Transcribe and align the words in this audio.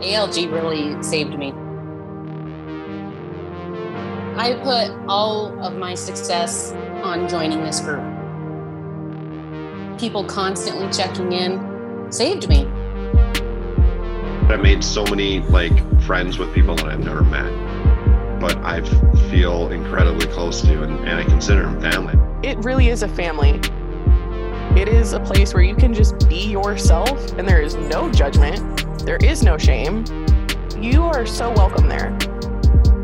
ALG 0.00 0.52
really 0.52 1.02
saved 1.02 1.38
me. 1.38 1.52
I 4.36 4.54
put 4.62 4.90
all 5.08 5.58
of 5.64 5.76
my 5.76 5.94
success 5.94 6.72
on 7.02 7.26
joining 7.26 7.64
this 7.64 7.80
group. 7.80 8.04
People 9.98 10.24
constantly 10.24 10.90
checking 10.92 11.32
in 11.32 12.12
saved 12.12 12.46
me. 12.48 12.66
I 14.48 14.56
made 14.56 14.84
so 14.84 15.04
many 15.04 15.40
like 15.40 15.72
friends 16.02 16.36
with 16.38 16.52
people 16.54 16.76
that 16.76 16.86
I've 16.86 17.00
never 17.02 17.22
met, 17.24 17.50
but 18.38 18.58
I 18.58 18.82
feel 19.30 19.70
incredibly 19.70 20.26
close 20.26 20.60
to, 20.60 20.82
and, 20.82 20.98
and 21.08 21.18
I 21.18 21.24
consider 21.24 21.62
them 21.62 21.80
family. 21.80 22.14
It 22.46 22.58
really 22.58 22.88
is 22.88 23.02
a 23.02 23.08
family. 23.08 23.60
It 24.76 24.88
is 24.88 25.14
a 25.14 25.20
place 25.20 25.54
where 25.54 25.62
you 25.62 25.74
can 25.74 25.94
just 25.94 26.28
be 26.28 26.48
yourself, 26.50 27.32
and 27.38 27.48
there 27.48 27.62
is 27.62 27.76
no 27.76 28.12
judgment. 28.12 28.84
There 29.06 29.16
is 29.16 29.42
no 29.42 29.56
shame. 29.56 30.04
You 30.78 31.02
are 31.04 31.24
so 31.24 31.50
welcome 31.52 31.88
there. 31.88 32.10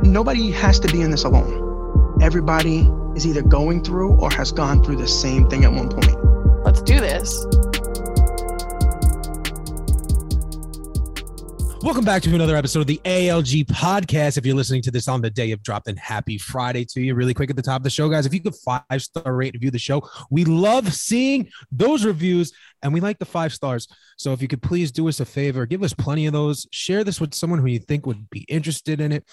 Nobody 0.02 0.50
has 0.50 0.78
to 0.80 0.92
be 0.92 1.00
in 1.00 1.10
this 1.10 1.24
alone. 1.24 2.18
Everybody 2.20 2.90
is 3.16 3.26
either 3.26 3.40
going 3.40 3.82
through 3.82 4.12
or 4.20 4.30
has 4.32 4.52
gone 4.52 4.84
through 4.84 4.96
the 4.96 5.08
same 5.08 5.48
thing 5.48 5.64
at 5.64 5.72
one 5.72 5.88
point. 5.88 6.14
Let's 6.62 6.82
do 6.82 7.00
this. 7.00 7.42
Welcome 11.82 12.04
back 12.04 12.22
to 12.22 12.32
another 12.32 12.54
episode 12.54 12.78
of 12.78 12.86
the 12.86 13.00
ALG 13.04 13.64
podcast. 13.64 14.38
If 14.38 14.46
you're 14.46 14.54
listening 14.54 14.82
to 14.82 14.92
this 14.92 15.08
on 15.08 15.20
the 15.20 15.28
day 15.28 15.50
of 15.50 15.64
drop, 15.64 15.82
then 15.82 15.96
happy 15.96 16.38
Friday 16.38 16.84
to 16.84 17.00
you. 17.00 17.16
Really 17.16 17.34
quick 17.34 17.50
at 17.50 17.56
the 17.56 17.62
top 17.62 17.78
of 17.78 17.82
the 17.82 17.90
show, 17.90 18.08
guys. 18.08 18.24
If 18.24 18.32
you 18.32 18.40
could 18.40 18.54
five 18.54 19.02
star 19.02 19.34
rate 19.34 19.54
review 19.54 19.72
the 19.72 19.80
show, 19.80 20.08
we 20.30 20.44
love 20.44 20.94
seeing 20.94 21.50
those 21.72 22.04
reviews 22.04 22.52
and 22.84 22.94
we 22.94 23.00
like 23.00 23.18
the 23.18 23.24
five 23.24 23.52
stars. 23.52 23.88
So 24.16 24.32
if 24.32 24.40
you 24.40 24.46
could 24.46 24.62
please 24.62 24.92
do 24.92 25.08
us 25.08 25.18
a 25.18 25.24
favor, 25.24 25.66
give 25.66 25.82
us 25.82 25.92
plenty 25.92 26.26
of 26.26 26.32
those. 26.32 26.68
Share 26.70 27.02
this 27.02 27.20
with 27.20 27.34
someone 27.34 27.58
who 27.58 27.66
you 27.66 27.80
think 27.80 28.06
would 28.06 28.30
be 28.30 28.46
interested 28.48 29.00
in 29.00 29.10
it. 29.10 29.24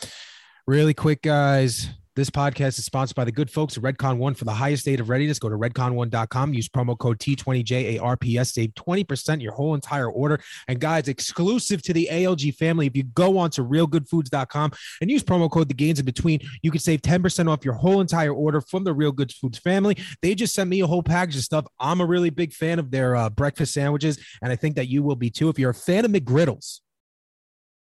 Really 0.65 0.95
quick, 0.95 1.21
guys. 1.21 1.87
This 2.19 2.29
podcast 2.29 2.77
is 2.77 2.83
sponsored 2.83 3.15
by 3.15 3.23
the 3.23 3.31
good 3.31 3.49
folks 3.49 3.77
at 3.77 3.83
Redcon 3.83 4.17
One. 4.17 4.33
For 4.33 4.43
the 4.43 4.51
highest 4.51 4.81
state 4.81 4.99
of 4.99 5.07
readiness, 5.07 5.39
go 5.39 5.47
to 5.47 5.55
redcon1.com. 5.55 6.53
Use 6.53 6.67
promo 6.67 6.97
code 6.97 7.17
T20JARPS. 7.17 8.47
Save 8.47 8.71
20% 8.71 9.41
your 9.41 9.53
whole 9.53 9.73
entire 9.73 10.11
order. 10.11 10.41
And 10.67 10.81
guys, 10.81 11.07
exclusive 11.07 11.81
to 11.83 11.93
the 11.93 12.09
ALG 12.11 12.55
family, 12.55 12.87
if 12.87 12.97
you 12.97 13.03
go 13.03 13.37
on 13.37 13.51
to 13.51 13.63
realgoodfoods.com 13.63 14.71
and 14.99 15.09
use 15.09 15.23
promo 15.23 15.49
code 15.49 15.69
The 15.69 15.73
Gains 15.73 15.99
in 15.99 16.05
Between, 16.05 16.41
you 16.61 16.71
can 16.71 16.81
save 16.81 17.01
10% 17.03 17.49
off 17.49 17.63
your 17.63 17.75
whole 17.75 18.01
entire 18.01 18.33
order 18.33 18.59
from 18.59 18.83
the 18.83 18.91
Real 18.93 19.13
Good 19.13 19.31
Foods 19.31 19.57
family. 19.57 19.95
They 20.21 20.35
just 20.35 20.53
sent 20.53 20.69
me 20.69 20.81
a 20.81 20.87
whole 20.87 21.03
package 21.03 21.37
of 21.37 21.43
stuff. 21.43 21.67
I'm 21.79 22.01
a 22.01 22.05
really 22.05 22.31
big 22.31 22.51
fan 22.51 22.79
of 22.79 22.91
their 22.91 23.15
uh, 23.15 23.29
breakfast 23.29 23.73
sandwiches, 23.73 24.19
and 24.41 24.51
I 24.51 24.57
think 24.57 24.75
that 24.75 24.89
you 24.89 25.03
will 25.03 25.15
be 25.15 25.29
too. 25.29 25.47
If 25.47 25.57
you're 25.57 25.69
a 25.69 25.73
fan 25.73 26.03
of 26.03 26.11
McGriddles, 26.11 26.81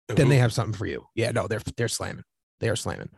then 0.09 0.29
they 0.29 0.37
have 0.37 0.53
something 0.53 0.77
for 0.77 0.85
you. 0.85 1.07
Yeah, 1.15 1.31
no, 1.31 1.47
they're 1.47 1.61
they're 1.75 1.87
slamming. 1.87 2.23
They 2.59 2.69
are 2.69 2.75
slamming. 2.75 3.09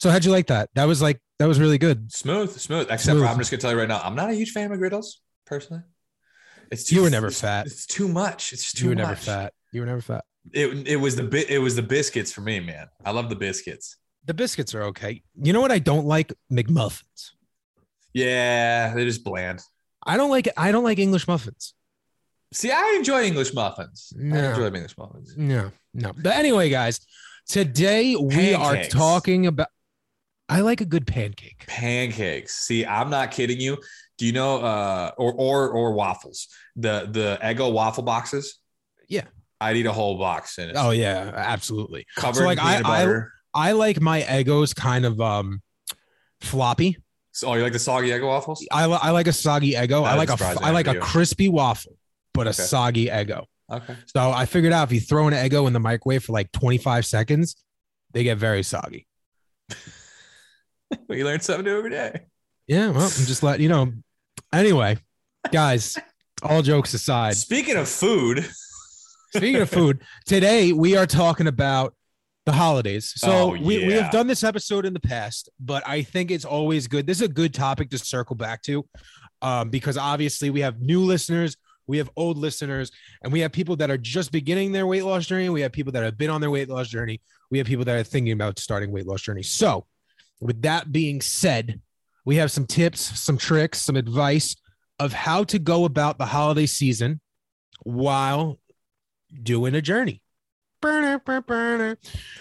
So 0.00 0.10
how'd 0.10 0.24
you 0.24 0.30
like 0.30 0.46
that? 0.48 0.70
That 0.74 0.84
was 0.84 1.00
like 1.02 1.20
that 1.38 1.46
was 1.46 1.58
really 1.60 1.78
good. 1.78 2.12
Smooth, 2.12 2.50
smooth. 2.58 2.84
Except 2.90 3.02
Smooth. 3.02 3.22
for 3.22 3.26
I'm 3.28 3.38
just 3.38 3.50
gonna 3.50 3.60
tell 3.60 3.70
you 3.72 3.78
right 3.78 3.88
now, 3.88 4.00
I'm 4.02 4.14
not 4.14 4.30
a 4.30 4.34
huge 4.34 4.50
fan 4.52 4.70
of 4.70 4.78
McGriddles 4.78 5.06
personally. 5.46 5.82
It's 6.70 6.84
too, 6.84 6.96
You 6.96 7.02
were 7.02 7.10
never 7.10 7.28
it's- 7.28 7.40
fat. 7.40 7.66
It's 7.66 7.86
too 7.86 8.08
much. 8.08 8.52
It's 8.52 8.72
too 8.72 8.84
You 8.84 8.90
were 8.90 8.96
much. 8.96 9.04
never 9.04 9.16
fat. 9.16 9.52
You 9.72 9.80
were 9.80 9.86
never 9.86 10.00
fat. 10.00 10.24
It, 10.52 10.86
it 10.88 10.96
was 10.96 11.16
the 11.16 11.22
bit. 11.24 11.50
It 11.50 11.58
was 11.58 11.76
the 11.76 11.82
biscuits 11.82 12.32
for 12.32 12.40
me, 12.40 12.60
man. 12.60 12.88
I 13.04 13.10
love 13.10 13.28
the 13.28 13.36
biscuits. 13.36 13.96
The 14.24 14.34
biscuits 14.34 14.74
are 14.74 14.82
okay. 14.84 15.22
You 15.40 15.52
know 15.52 15.60
what 15.60 15.70
I 15.72 15.78
don't 15.78 16.06
like? 16.06 16.32
McMuffins. 16.52 17.30
Yeah, 18.14 18.94
they're 18.94 19.04
just 19.04 19.24
bland. 19.24 19.60
I 20.04 20.16
don't 20.16 20.30
like 20.30 20.48
I 20.56 20.72
don't 20.72 20.84
like 20.84 20.98
English 20.98 21.26
muffins. 21.28 21.74
See, 22.52 22.70
I 22.70 22.94
enjoy 22.96 23.24
English 23.24 23.52
muffins. 23.54 24.12
I 24.18 24.22
No. 24.22 24.50
enjoy 24.50 24.66
English 24.66 24.96
muffins. 24.96 25.34
No, 25.36 25.72
no. 25.94 26.12
But 26.16 26.34
anyway, 26.36 26.70
guys, 26.70 27.00
today 27.48 28.16
we 28.16 28.54
are 28.54 28.84
talking 28.84 29.46
about. 29.46 29.68
I 30.48 30.60
like 30.60 30.80
a 30.80 30.84
good 30.84 31.06
pancake. 31.06 31.64
Pancakes. 31.66 32.56
See, 32.58 32.86
I'm 32.86 33.10
not 33.10 33.30
kidding 33.32 33.60
you. 33.60 33.78
Do 34.18 34.26
you 34.26 34.32
know 34.32 34.58
uh 34.58 35.10
or 35.18 35.32
or 35.32 35.68
or 35.70 35.92
waffles? 35.92 36.48
The 36.76 37.08
the 37.10 37.38
Eggo 37.42 37.72
waffle 37.72 38.02
boxes? 38.04 38.58
Yeah. 39.08 39.24
I'd 39.60 39.76
eat 39.76 39.86
a 39.86 39.92
whole 39.92 40.18
box 40.18 40.58
in 40.58 40.70
it. 40.70 40.76
Oh 40.78 40.90
yeah, 40.90 41.32
absolutely. 41.34 42.06
covered 42.16 42.40
so, 42.40 42.44
like, 42.44 42.58
in 42.58 42.64
I- 42.64 42.76
peanut 42.76 42.86
I- 42.86 43.00
butter. 43.04 43.32
I 43.54 43.72
like 43.72 44.00
my 44.02 44.20
Eggos 44.20 44.74
kind 44.76 45.06
of 45.06 45.18
um 45.20 45.62
floppy. 46.42 46.98
so, 47.32 47.48
oh, 47.48 47.54
you 47.54 47.62
like 47.62 47.72
the 47.72 47.78
soggy 47.78 48.08
Eggo 48.10 48.26
waffles? 48.26 48.66
I, 48.70 48.84
I 48.84 49.10
like 49.10 49.26
a 49.26 49.32
soggy 49.32 49.72
Eggo. 49.72 50.04
That 50.04 50.12
I 50.12 50.16
like 50.16 50.28
a 50.30 50.58
I 50.62 50.70
like 50.70 50.86
a 50.86 50.98
crispy 51.00 51.48
waffle, 51.48 51.96
but 52.34 52.46
a 52.46 52.50
Okay. 52.50 52.62
soggy 52.62 53.06
Eggo. 53.06 53.44
Okay. 53.72 53.96
So 54.14 54.30
I 54.30 54.44
figured 54.46 54.72
out 54.72 54.84
if 54.88 54.92
you 54.92 55.00
throw 55.00 55.26
an 55.26 55.32
Eggo 55.34 55.66
in 55.66 55.72
the 55.72 55.80
microwave 55.80 56.22
for 56.24 56.32
like 56.32 56.52
25 56.52 57.04
seconds, 57.06 57.56
they 58.12 58.22
get 58.24 58.38
very 58.38 58.62
soggy. 58.62 59.06
We 61.08 61.24
learn 61.24 61.40
something 61.40 61.64
new 61.64 61.78
every 61.78 61.90
day. 61.90 62.20
Yeah, 62.66 62.90
well, 62.90 63.04
I'm 63.04 63.26
just 63.26 63.42
letting 63.42 63.62
you 63.62 63.68
know. 63.68 63.92
Anyway, 64.52 64.98
guys, 65.52 65.96
all 66.42 66.62
jokes 66.62 66.94
aside, 66.94 67.36
Speaking 67.36 67.76
of 67.76 67.88
food, 67.88 68.48
speaking 69.34 69.60
of 69.60 69.70
food, 69.70 70.02
today 70.26 70.72
we 70.72 70.96
are 70.96 71.06
talking 71.06 71.46
about 71.46 71.94
the 72.44 72.52
holidays. 72.52 73.12
So 73.16 73.30
Oh, 73.30 73.48
we, 73.50 73.86
we 73.86 73.92
have 73.94 74.12
done 74.12 74.26
this 74.26 74.44
episode 74.44 74.86
in 74.86 74.92
the 74.92 75.00
past, 75.00 75.48
but 75.58 75.82
I 75.86 76.02
think 76.02 76.30
it's 76.30 76.44
always 76.44 76.86
good. 76.86 77.06
This 77.06 77.18
is 77.18 77.22
a 77.22 77.28
good 77.28 77.52
topic 77.52 77.90
to 77.90 77.98
circle 77.98 78.36
back 78.36 78.62
to 78.62 78.86
um, 79.42 79.68
because 79.70 79.96
obviously 79.98 80.50
we 80.50 80.60
have 80.60 80.80
new 80.80 81.00
listeners, 81.00 81.56
we 81.88 81.98
have 81.98 82.08
old 82.16 82.38
listeners, 82.38 82.90
and 83.22 83.32
we 83.32 83.40
have 83.40 83.50
people 83.52 83.76
that 83.76 83.90
are 83.90 83.98
just 83.98 84.30
beginning 84.32 84.72
their 84.72 84.86
weight 84.86 85.04
loss 85.04 85.26
journey. 85.26 85.48
We 85.48 85.60
have 85.62 85.72
people 85.72 85.92
that 85.92 86.04
have 86.04 86.16
been 86.18 86.30
on 86.30 86.40
their 86.40 86.50
weight 86.50 86.68
loss 86.68 86.88
journey. 86.88 87.20
We 87.50 87.58
have 87.58 87.66
people 87.66 87.84
that 87.84 87.96
are 87.96 88.02
thinking 88.04 88.32
about 88.32 88.58
starting 88.58 88.90
weight 88.92 89.06
loss 89.06 89.22
journey. 89.22 89.42
So, 89.42 89.86
with 90.40 90.62
that 90.62 90.92
being 90.92 91.20
said, 91.20 91.80
we 92.24 92.36
have 92.36 92.50
some 92.50 92.66
tips, 92.66 93.00
some 93.20 93.38
tricks, 93.38 93.80
some 93.80 93.96
advice 93.96 94.56
of 94.98 95.12
how 95.12 95.44
to 95.44 95.58
go 95.58 95.84
about 95.84 96.18
the 96.18 96.26
holiday 96.26 96.66
season 96.66 97.20
while 97.84 98.58
doing 99.42 99.74
a 99.74 99.82
journey. 99.82 100.22
Burner, 100.80 101.18
burner, 101.18 101.40
burner. 101.42 101.98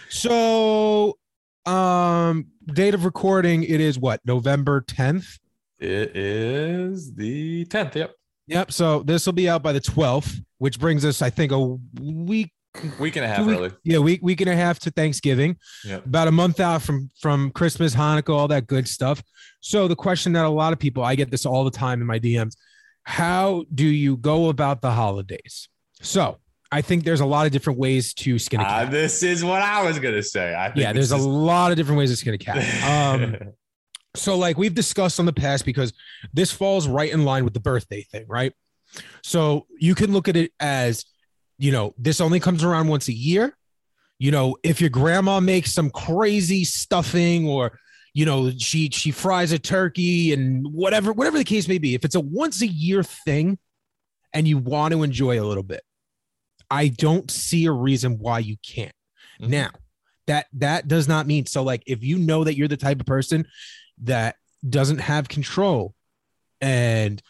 So, 0.10 1.18
um, 1.66 2.48
date 2.66 2.94
of 2.94 3.06
recording, 3.06 3.64
it 3.64 3.82
is 3.82 3.98
what 3.98 4.22
November 4.26 4.82
10th. 4.82 5.40
it 5.80 6.16
is 6.16 7.14
the 7.14 7.66
10th. 7.66 7.96
Yep. 7.96 8.16
Yep. 8.48 8.72
So 8.72 9.04
this 9.04 9.26
will 9.26 9.34
be 9.34 9.50
out 9.50 9.64
by 9.64 9.72
the 9.74 9.82
12th, 9.82 10.44
which 10.60 10.80
brings 10.80 11.04
us, 11.04 11.22
I 11.22 11.30
think, 11.30 11.52
a 11.52 11.78
week, 12.00 12.52
Week 13.00 13.16
and 13.16 13.26
a 13.26 13.28
half 13.28 13.46
week- 13.46 13.58
early. 13.58 13.72
yeah, 13.84 14.00
week, 14.00 14.20
week 14.24 14.42
and 14.42 14.50
a 14.50 14.56
half 14.56 14.80
to 14.80 14.92
Thanksgiving. 14.92 15.58
Yep. 15.86 16.06
About 16.06 16.28
a 16.28 16.32
month 16.32 16.60
out 16.60 16.82
from 16.82 17.10
from 17.20 17.52
Christmas, 17.52 17.96
Hanukkah, 17.96 18.36
all 18.36 18.48
that 18.50 18.68
good 18.68 18.88
stuff. 18.88 19.24
So 19.62 19.88
the 19.88 19.96
question 19.96 20.34
that 20.34 20.46
a 20.46 20.50
lot 20.50 20.74
of 20.74 20.80
people, 20.80 21.04
I 21.04 21.16
get 21.16 21.32
this 21.32 21.46
all 21.46 21.64
the 21.64 21.72
time 21.72 22.02
in 22.02 22.08
my 22.08 22.20
DMs, 22.20 22.56
how 23.04 23.66
do 23.74 23.86
you 23.86 24.18
go 24.18 24.50
about 24.50 24.82
the 24.82 24.92
holidays? 24.92 25.70
So 26.02 26.38
I 26.72 26.82
think 26.82 27.04
there's 27.04 27.22
a 27.22 27.26
lot 27.26 27.46
of 27.46 27.52
different 27.52 27.80
ways 27.80 28.14
to 28.16 28.38
skin 28.38 28.60
a 28.60 28.64
Ah, 28.64 28.68
cat. 28.84 28.92
this 28.92 29.24
is 29.24 29.44
what 29.44 29.62
I 29.62 29.84
was 29.84 30.00
gonna 30.00 30.24
say. 30.24 30.54
I 30.54 30.66
think 30.68 30.78
yeah, 30.78 30.94
there's 30.94 31.12
a 31.12 31.18
lot 31.18 31.72
of 31.72 31.78
different 31.78 31.98
ways 32.00 32.10
to 32.12 32.16
skin 32.18 32.34
a 32.34 32.38
cat. 32.38 32.58
Um, 32.84 33.38
so 34.16 34.38
like 34.38 34.58
we've 34.58 34.74
discussed 34.74 35.20
on 35.20 35.26
the 35.26 35.34
past 35.34 35.66
because 35.66 35.94
this 36.34 36.52
falls 36.52 36.88
right 36.88 37.12
in 37.12 37.26
line 37.26 37.44
with 37.44 37.54
the 37.54 37.60
birthday 37.60 38.02
thing 38.02 38.24
right 38.30 38.54
so 39.24 39.68
you 39.78 39.94
can 39.94 40.14
look 40.14 40.30
at 40.30 40.38
it 40.38 40.54
as 40.58 41.04
you 41.58 41.72
know 41.72 41.94
this 41.98 42.20
only 42.22 42.40
comes 42.40 42.64
around 42.64 42.88
once 42.88 43.08
a 43.08 43.14
year 43.14 43.56
you 44.20 44.32
know 44.32 44.56
if 44.64 44.82
your 44.82 44.90
grandma 44.90 45.40
makes 45.40 45.74
some 45.74 45.90
crazy 45.90 46.64
stuffing 46.64 47.48
or 47.48 47.80
you 48.14 48.26
know 48.26 48.52
she 48.58 48.90
she 48.90 49.12
fries 49.12 49.52
a 49.52 49.60
turkey 49.60 50.34
and 50.34 50.66
whatever 50.74 51.12
whatever 51.14 51.38
the 51.38 51.44
case 51.44 51.68
may 51.68 51.78
be 51.78 51.96
if 51.96 52.04
it's 52.06 52.16
a 52.16 52.20
once 52.20 52.62
a 52.62 52.68
year 52.68 53.04
thing 53.04 53.58
and 54.34 54.48
you 54.48 54.58
want 54.58 54.94
to 54.94 55.04
enjoy 55.04 55.40
a 55.42 55.44
little 55.46 55.64
bit 55.64 55.82
i 56.70 56.88
don't 56.88 57.30
see 57.32 57.66
a 57.66 57.72
reason 57.72 58.18
why 58.20 58.40
you 58.40 58.56
can't 58.66 58.92
Mhm. 59.42 59.50
now 59.50 59.70
that 60.28 60.48
that 60.54 60.88
does 60.88 61.08
not 61.08 61.28
mean 61.28 61.46
so 61.46 61.62
like 61.64 61.84
if 61.86 62.04
you 62.04 62.18
know 62.18 62.44
that 62.46 62.56
you're 62.56 62.68
the 62.70 62.78
type 62.78 63.00
of 63.00 63.06
person 63.06 63.46
that 64.04 64.36
doesn't 64.68 65.00
have 65.00 65.28
control 65.30 65.94
and 66.62 67.22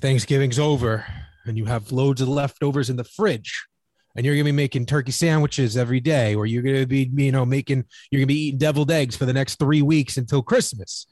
Thanksgiving's 0.00 0.58
over 0.58 1.06
and 1.48 1.58
you 1.58 1.64
have 1.66 1.92
loads 1.92 2.20
of 2.20 2.28
leftovers 2.28 2.90
in 2.90 2.96
the 2.96 3.04
fridge 3.04 3.66
and 4.16 4.26
you're 4.26 4.34
gonna 4.34 4.44
be 4.44 4.52
making 4.52 4.84
turkey 4.84 5.12
sandwiches 5.12 5.76
every 5.76 6.00
day, 6.00 6.34
or 6.34 6.44
you're 6.44 6.62
gonna 6.62 6.86
be, 6.86 7.08
you 7.14 7.30
know, 7.30 7.46
making 7.46 7.84
you're 8.10 8.18
gonna 8.18 8.26
be 8.26 8.48
eating 8.48 8.58
deviled 8.58 8.90
eggs 8.90 9.16
for 9.16 9.26
the 9.26 9.32
next 9.32 9.60
three 9.60 9.80
weeks 9.80 10.16
until 10.16 10.42
Christmas, 10.42 11.06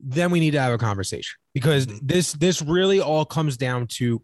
then 0.00 0.30
we 0.30 0.40
need 0.40 0.50
to 0.50 0.60
have 0.60 0.72
a 0.72 0.78
conversation 0.78 1.36
because 1.54 1.86
this 2.02 2.32
this 2.32 2.60
really 2.62 3.00
all 3.00 3.24
comes 3.24 3.56
down 3.56 3.86
to 3.86 4.20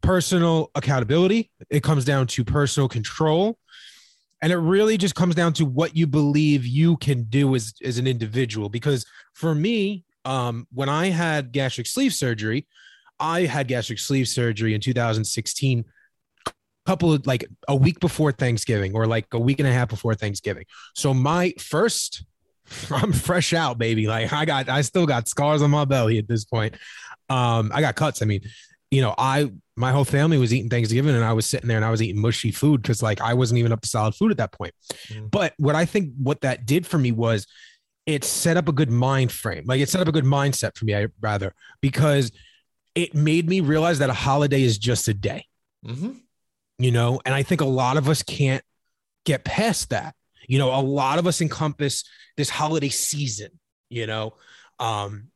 personal 0.00 0.70
accountability. 0.74 1.50
It 1.70 1.82
comes 1.82 2.04
down 2.04 2.26
to 2.28 2.44
personal 2.44 2.88
control. 2.88 3.56
And 4.42 4.52
it 4.52 4.58
really 4.58 4.98
just 4.98 5.14
comes 5.14 5.34
down 5.34 5.54
to 5.54 5.64
what 5.64 5.96
you 5.96 6.06
believe 6.06 6.66
you 6.66 6.98
can 6.98 7.22
do 7.22 7.54
as, 7.54 7.72
as 7.82 7.96
an 7.96 8.06
individual. 8.06 8.68
Because 8.68 9.06
for 9.32 9.54
me, 9.54 10.04
um, 10.26 10.66
when 10.70 10.90
I 10.90 11.06
had 11.06 11.50
gastric 11.50 11.86
sleeve 11.86 12.12
surgery, 12.12 12.66
I 13.18 13.42
had 13.42 13.68
gastric 13.68 13.98
sleeve 13.98 14.28
surgery 14.28 14.74
in 14.74 14.80
2016 14.80 15.84
couple 16.86 17.12
of 17.12 17.26
like 17.26 17.46
a 17.68 17.74
week 17.74 17.98
before 18.00 18.32
Thanksgiving 18.32 18.94
or 18.94 19.06
like 19.06 19.26
a 19.32 19.38
week 19.38 19.58
and 19.58 19.68
a 19.68 19.72
half 19.72 19.88
before 19.88 20.14
Thanksgiving. 20.14 20.64
So 20.94 21.14
my 21.14 21.54
first, 21.58 22.24
I'm 22.90 23.12
fresh 23.12 23.52
out, 23.52 23.78
baby. 23.78 24.06
Like 24.06 24.32
I 24.32 24.44
got, 24.44 24.68
I 24.68 24.82
still 24.82 25.06
got 25.06 25.28
scars 25.28 25.62
on 25.62 25.70
my 25.70 25.84
belly 25.84 26.18
at 26.18 26.28
this 26.28 26.44
point. 26.44 26.74
Um, 27.30 27.70
I 27.74 27.80
got 27.80 27.96
cuts. 27.96 28.22
I 28.22 28.26
mean, 28.26 28.42
you 28.90 29.00
know, 29.00 29.14
I 29.16 29.50
my 29.76 29.90
whole 29.90 30.04
family 30.04 30.38
was 30.38 30.54
eating 30.54 30.70
Thanksgiving 30.70 31.16
and 31.16 31.24
I 31.24 31.32
was 31.32 31.46
sitting 31.46 31.66
there 31.66 31.76
and 31.76 31.84
I 31.84 31.90
was 31.90 32.00
eating 32.00 32.20
mushy 32.20 32.52
food 32.52 32.82
because 32.82 33.02
like 33.02 33.20
I 33.20 33.34
wasn't 33.34 33.58
even 33.58 33.72
up 33.72 33.80
to 33.80 33.88
solid 33.88 34.14
food 34.14 34.30
at 34.30 34.36
that 34.36 34.52
point. 34.52 34.72
Mm. 35.08 35.30
But 35.30 35.52
what 35.56 35.74
I 35.74 35.84
think 35.84 36.12
what 36.16 36.42
that 36.42 36.64
did 36.64 36.86
for 36.86 36.98
me 36.98 37.10
was 37.10 37.46
it 38.06 38.22
set 38.22 38.56
up 38.56 38.68
a 38.68 38.72
good 38.72 38.90
mind 38.90 39.32
frame. 39.32 39.64
Like 39.66 39.80
it 39.80 39.88
set 39.88 40.00
up 40.00 40.06
a 40.06 40.12
good 40.12 40.24
mindset 40.24 40.76
for 40.76 40.84
me, 40.84 40.94
I 40.94 41.08
rather, 41.20 41.54
because 41.80 42.30
it 42.94 43.14
made 43.14 43.48
me 43.48 43.60
realize 43.60 43.98
that 43.98 44.10
a 44.10 44.14
holiday 44.14 44.62
is 44.62 44.78
just 44.78 45.08
a 45.08 45.14
day, 45.14 45.46
Mhm. 45.84 46.20
you 46.78 46.92
know, 46.92 47.20
and 47.24 47.34
I 47.34 47.42
think 47.42 47.60
a 47.60 47.66
lot 47.66 47.96
of 47.96 48.08
us 48.08 48.22
can't 48.22 48.64
get 49.24 49.44
past 49.44 49.90
that. 49.90 50.14
You 50.46 50.58
know, 50.58 50.74
a 50.74 50.80
lot 50.80 51.18
of 51.18 51.26
us 51.26 51.40
encompass 51.40 52.04
this 52.36 52.50
holiday 52.50 52.90
season, 52.90 53.50
you 53.88 54.06
know. 54.06 54.34
Um, 54.78 55.30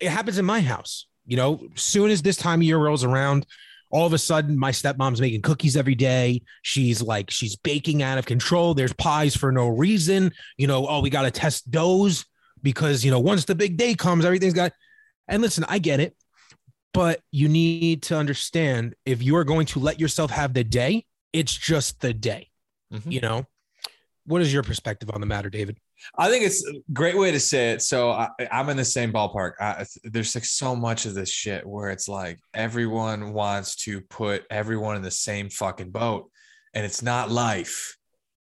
it 0.00 0.10
happens 0.10 0.38
in 0.38 0.44
my 0.44 0.60
house, 0.60 1.06
you 1.26 1.36
know, 1.36 1.68
soon 1.74 2.10
as 2.10 2.22
this 2.22 2.36
time 2.36 2.60
of 2.60 2.64
year 2.64 2.78
rolls 2.78 3.04
around, 3.04 3.46
all 3.90 4.06
of 4.06 4.12
a 4.12 4.18
sudden 4.18 4.58
my 4.58 4.70
stepmom's 4.70 5.20
making 5.20 5.42
cookies 5.42 5.76
every 5.76 5.94
day. 5.94 6.42
She's 6.62 7.02
like, 7.02 7.30
she's 7.30 7.56
baking 7.56 8.02
out 8.02 8.18
of 8.18 8.26
control. 8.26 8.74
There's 8.74 8.92
pies 8.92 9.36
for 9.36 9.50
no 9.50 9.68
reason. 9.68 10.32
You 10.56 10.66
know, 10.66 10.86
oh, 10.86 11.00
we 11.00 11.10
got 11.10 11.22
to 11.22 11.30
test 11.30 11.70
doughs 11.70 12.24
because, 12.62 13.04
you 13.04 13.10
know, 13.10 13.18
once 13.20 13.46
the 13.46 13.54
big 13.54 13.76
day 13.76 13.94
comes, 13.94 14.24
everything's 14.24 14.54
got. 14.54 14.72
And 15.28 15.42
listen, 15.42 15.64
I 15.68 15.78
get 15.78 15.98
it, 16.00 16.16
but 16.92 17.20
you 17.30 17.48
need 17.48 18.02
to 18.04 18.16
understand 18.16 18.94
if 19.04 19.22
you 19.22 19.36
are 19.36 19.44
going 19.44 19.66
to 19.66 19.78
let 19.78 20.00
yourself 20.00 20.30
have 20.30 20.54
the 20.54 20.64
day, 20.64 21.06
it's 21.32 21.56
just 21.56 22.00
the 22.00 22.12
day, 22.12 22.50
Mhm. 22.92 23.12
you 23.12 23.20
know? 23.20 23.46
What 24.26 24.42
is 24.42 24.52
your 24.52 24.62
perspective 24.62 25.10
on 25.12 25.20
the 25.20 25.26
matter, 25.26 25.50
David? 25.50 25.78
I 26.16 26.28
think 26.30 26.44
it's 26.44 26.64
a 26.66 26.74
great 26.92 27.16
way 27.16 27.30
to 27.30 27.40
say 27.40 27.72
it. 27.72 27.82
So 27.82 28.10
I, 28.10 28.28
I'm 28.50 28.68
in 28.68 28.76
the 28.76 28.84
same 28.84 29.12
ballpark. 29.12 29.52
I, 29.60 29.84
there's 30.04 30.34
like 30.34 30.44
so 30.44 30.74
much 30.74 31.04
of 31.06 31.14
this 31.14 31.30
shit 31.30 31.66
where 31.66 31.90
it's 31.90 32.08
like 32.08 32.38
everyone 32.54 33.32
wants 33.32 33.76
to 33.84 34.00
put 34.02 34.44
everyone 34.50 34.96
in 34.96 35.02
the 35.02 35.10
same 35.10 35.50
fucking 35.50 35.90
boat, 35.90 36.30
and 36.74 36.84
it's 36.84 37.02
not 37.02 37.30
life. 37.30 37.96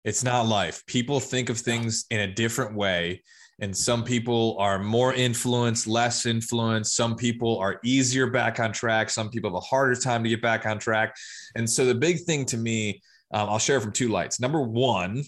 It's 0.05 0.25
not 0.25 0.47
life. 0.47 0.85
People 0.87 1.21
think 1.21 1.49
of 1.49 1.59
things 1.59 2.07
in 2.11 2.21
a 2.21 2.33
different 2.33 2.75
way, 2.75 3.23
and 3.63 3.75
some 3.75 4.03
people 4.03 4.57
are 4.59 4.81
more 4.81 5.15
influenced, 5.15 5.87
less 5.87 6.27
influenced. 6.27 6.97
Some 6.97 7.15
people 7.15 7.59
are 7.61 7.79
easier 7.85 8.27
back 8.27 8.59
on 8.59 8.73
track. 8.73 9.09
Some 9.09 9.31
people 9.31 9.51
have 9.51 9.55
a 9.55 9.61
harder 9.61 9.95
time 9.95 10.25
to 10.25 10.29
get 10.29 10.43
back 10.43 10.67
on 10.67 10.81
track. 10.81 11.15
And 11.55 11.71
so 11.71 11.85
the 11.85 11.95
big 11.95 12.23
thing 12.23 12.45
to 12.47 12.57
me, 12.57 13.01
um, 13.33 13.49
I'll 13.49 13.61
share 13.61 13.81
from 13.81 13.93
two 13.93 14.09
lights. 14.09 14.41
Number 14.41 14.61
one, 14.61 15.23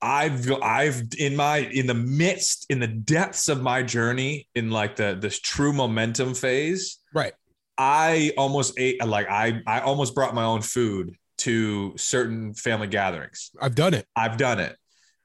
I've 0.00 0.50
I've 0.62 1.02
in 1.18 1.34
my 1.36 1.58
in 1.58 1.86
the 1.86 1.94
midst 1.94 2.66
in 2.70 2.78
the 2.78 2.86
depths 2.86 3.48
of 3.48 3.60
my 3.60 3.82
journey 3.82 4.48
in 4.54 4.70
like 4.70 4.96
the 4.96 5.18
this 5.20 5.40
true 5.40 5.72
momentum 5.72 6.34
phase, 6.34 7.00
Right. 7.12 7.34
I 7.76 8.32
almost 8.38 8.78
ate 8.78 9.04
like 9.04 9.28
I 9.28 9.60
I 9.66 9.80
almost 9.80 10.14
brought 10.14 10.34
my 10.34 10.44
own 10.44 10.62
food 10.62 11.16
to 11.38 11.94
certain 11.98 12.54
family 12.54 12.86
gatherings. 12.86 13.50
I've 13.60 13.74
done 13.74 13.92
it. 13.92 14.06
I've 14.14 14.36
done 14.36 14.60
it, 14.60 14.76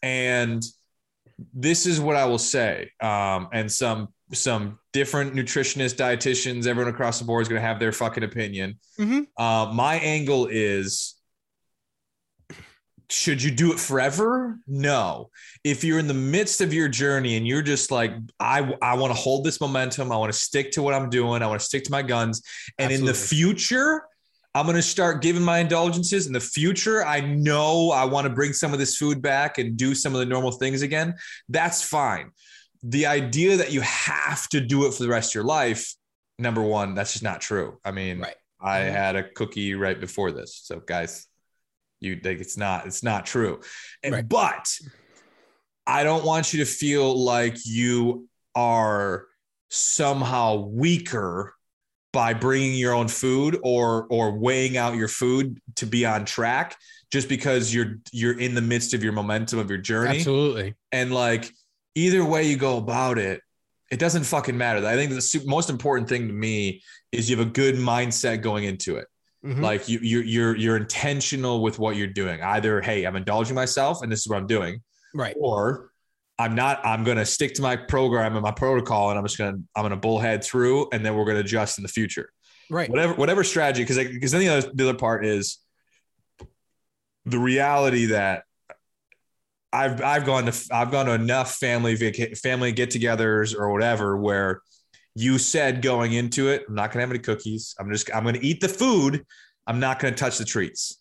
and 0.01 0.65
this 1.53 1.85
is 1.85 1.99
what 1.99 2.15
I 2.15 2.25
will 2.25 2.37
say. 2.37 2.91
Um, 3.01 3.49
and 3.51 3.71
some 3.71 4.09
some 4.33 4.79
different 4.91 5.35
nutritionists, 5.35 5.95
dietitians, 5.95 6.65
everyone 6.65 6.91
across 6.91 7.19
the 7.19 7.25
board 7.25 7.43
is 7.43 7.47
going 7.47 7.61
to 7.61 7.67
have 7.67 7.79
their 7.79 7.91
fucking 7.91 8.23
opinion. 8.23 8.79
Mhm. 8.99 9.27
Uh, 9.37 9.71
my 9.71 9.95
angle 9.95 10.47
is 10.49 11.15
should 13.09 13.41
you 13.41 13.51
do 13.51 13.71
it 13.71 13.79
forever? 13.79 14.57
No. 14.67 15.29
If 15.63 15.83
you're 15.83 15.99
in 15.99 16.07
the 16.07 16.13
midst 16.13 16.61
of 16.61 16.73
your 16.73 16.87
journey 16.87 17.37
and 17.37 17.47
you're 17.47 17.61
just 17.61 17.91
like, 17.91 18.13
I, 18.39 18.75
I 18.81 18.95
want 18.95 19.13
to 19.13 19.19
hold 19.19 19.45
this 19.45 19.61
momentum, 19.61 20.11
I 20.11 20.17
want 20.17 20.33
to 20.33 20.37
stick 20.37 20.71
to 20.71 20.81
what 20.81 20.95
I'm 20.95 21.11
doing, 21.11 21.43
I 21.43 21.47
want 21.47 21.59
to 21.59 21.65
stick 21.65 21.83
to 21.83 21.91
my 21.91 22.01
guns. 22.01 22.41
And 22.79 22.91
in 22.91 23.05
the 23.05 23.13
future, 23.13 24.03
I'm 24.55 24.65
going 24.65 24.77
to 24.77 24.81
start 24.81 25.21
giving 25.21 25.43
my 25.43 25.59
indulgences. 25.59 26.27
In 26.27 26.33
the 26.33 26.39
future, 26.39 27.05
I 27.05 27.19
know 27.19 27.91
I 27.91 28.05
want 28.05 28.25
to 28.25 28.29
bring 28.33 28.53
some 28.53 28.71
of 28.71 28.79
this 28.79 28.95
food 28.95 29.21
back 29.21 29.57
and 29.57 29.75
do 29.75 29.93
some 29.93 30.13
of 30.13 30.19
the 30.19 30.25
normal 30.25 30.51
things 30.53 30.81
again. 30.81 31.15
That's 31.49 31.81
fine. 31.83 32.31
The 32.81 33.05
idea 33.05 33.57
that 33.57 33.73
you 33.73 33.81
have 33.81 34.47
to 34.49 34.61
do 34.61 34.85
it 34.87 34.93
for 34.93 35.03
the 35.03 35.09
rest 35.09 35.31
of 35.31 35.35
your 35.35 35.43
life, 35.43 35.93
number 36.39 36.61
one, 36.61 36.95
that's 36.95 37.11
just 37.11 37.23
not 37.23 37.41
true. 37.41 37.79
I 37.83 37.91
mean, 37.91 38.19
Right. 38.21 38.35
I 38.61 38.79
Mhm. 38.79 38.91
had 38.93 39.15
a 39.17 39.29
cookie 39.29 39.73
right 39.75 39.99
before 39.99 40.31
this. 40.31 40.61
So 40.63 40.79
guys, 40.79 41.27
you 41.99 42.15
think 42.15 42.39
it's 42.39 42.55
not, 42.55 42.87
it's 42.87 43.03
not 43.03 43.25
true. 43.25 43.59
And- 44.03 44.13
Right. 44.13 44.27
But 44.29 44.73
I 45.85 46.05
don't 46.05 46.23
want 46.23 46.53
you 46.53 46.63
to 46.63 46.71
feel 46.71 47.13
like 47.25 47.57
you 47.65 48.29
are 48.55 49.27
somehow 49.69 50.55
weaker 50.55 51.54
by 52.15 52.33
bringing 52.33 52.75
your 52.75 52.93
own 52.93 53.09
food 53.09 53.59
or 53.61 54.07
or 54.09 54.31
weighing 54.39 54.77
out 54.77 54.95
your 54.95 55.09
food 55.09 55.59
to 55.75 55.85
be 55.85 56.05
on 56.05 56.23
track 56.23 56.77
just 57.11 57.27
because 57.27 57.73
you're 57.73 57.97
you're 58.13 58.39
in 58.39 58.55
the 58.55 58.61
midst 58.61 58.93
of 58.93 59.03
your 59.03 59.11
momentum 59.11 59.59
of 59.59 59.69
your 59.69 59.77
journey 59.77 60.15
Absolutely. 60.19 60.73
and 60.93 61.13
like 61.13 61.51
either 61.93 62.23
way 62.23 62.43
you 62.47 62.55
go 62.55 62.77
about 62.77 63.17
it 63.17 63.41
it 63.91 63.99
doesn't 63.99 64.23
fucking 64.23 64.57
matter 64.57 64.79
i 64.87 64.95
think 64.95 65.11
the 65.11 65.43
most 65.45 65.69
important 65.69 66.07
thing 66.07 66.27
to 66.29 66.33
me 66.33 66.81
is 67.11 67.29
you 67.29 67.35
have 67.35 67.45
a 67.45 67.49
good 67.51 67.75
mindset 67.75 68.41
going 68.41 68.63
into 68.63 68.95
it 68.95 69.07
Mhm. 69.43 69.61
like 69.61 69.87
you 69.87 69.99
you're, 70.01 70.23
you're 70.23 70.55
you're 70.55 70.77
intentional 70.77 71.61
with 71.61 71.77
what 71.77 71.97
you're 71.97 72.07
doing 72.07 72.41
either 72.41 72.81
hey 72.81 73.03
i'm 73.03 73.15
indulging 73.17 73.53
myself 73.55 74.01
and 74.01 74.09
this 74.11 74.21
is 74.21 74.27
what 74.27 74.37
i'm 74.39 74.47
doing 74.47 74.81
right. 75.13 75.35
or 75.39 75.91
I'm 76.37 76.55
not. 76.55 76.85
I'm 76.85 77.03
going 77.03 77.17
to 77.17 77.25
stick 77.25 77.53
to 77.55 77.61
my 77.61 77.75
program 77.75 78.33
and 78.35 78.43
my 78.43 78.51
protocol, 78.51 79.09
and 79.09 79.17
I'm 79.17 79.25
just 79.25 79.37
going 79.37 79.55
to 79.55 79.63
I'm 79.75 79.83
going 79.83 79.91
to 79.91 79.97
bullhead 79.97 80.43
through, 80.43 80.89
and 80.91 81.05
then 81.05 81.15
we're 81.15 81.25
going 81.25 81.35
to 81.35 81.41
adjust 81.41 81.77
in 81.77 81.83
the 81.83 81.89
future. 81.89 82.29
Right. 82.69 82.89
Whatever 82.89 83.13
whatever 83.13 83.43
strategy, 83.43 83.83
because 83.83 83.97
because 83.97 84.31
then 84.31 84.41
the 84.41 84.49
other, 84.49 84.71
the 84.73 84.89
other 84.89 84.97
part 84.97 85.25
is 85.25 85.59
the 87.25 87.39
reality 87.39 88.07
that 88.07 88.43
I've 89.71 90.01
I've 90.01 90.25
gone 90.25 90.45
to 90.45 90.67
I've 90.71 90.91
gone 90.91 91.05
to 91.05 91.13
enough 91.13 91.55
family 91.55 91.95
vaca- 91.95 92.35
family 92.35 92.71
get-togethers 92.71 93.55
or 93.55 93.71
whatever 93.71 94.17
where 94.17 94.61
you 95.15 95.37
said 95.37 95.81
going 95.81 96.13
into 96.13 96.49
it, 96.49 96.65
I'm 96.67 96.75
not 96.75 96.91
going 96.91 96.99
to 96.99 97.07
have 97.07 97.09
any 97.11 97.19
cookies. 97.19 97.75
I'm 97.79 97.91
just 97.91 98.13
I'm 98.13 98.23
going 98.23 98.35
to 98.35 98.45
eat 98.45 98.59
the 98.59 98.67
food. 98.67 99.25
I'm 99.67 99.79
not 99.79 99.99
going 99.99 100.13
to 100.13 100.19
touch 100.19 100.37
the 100.37 100.45
treats. 100.45 100.99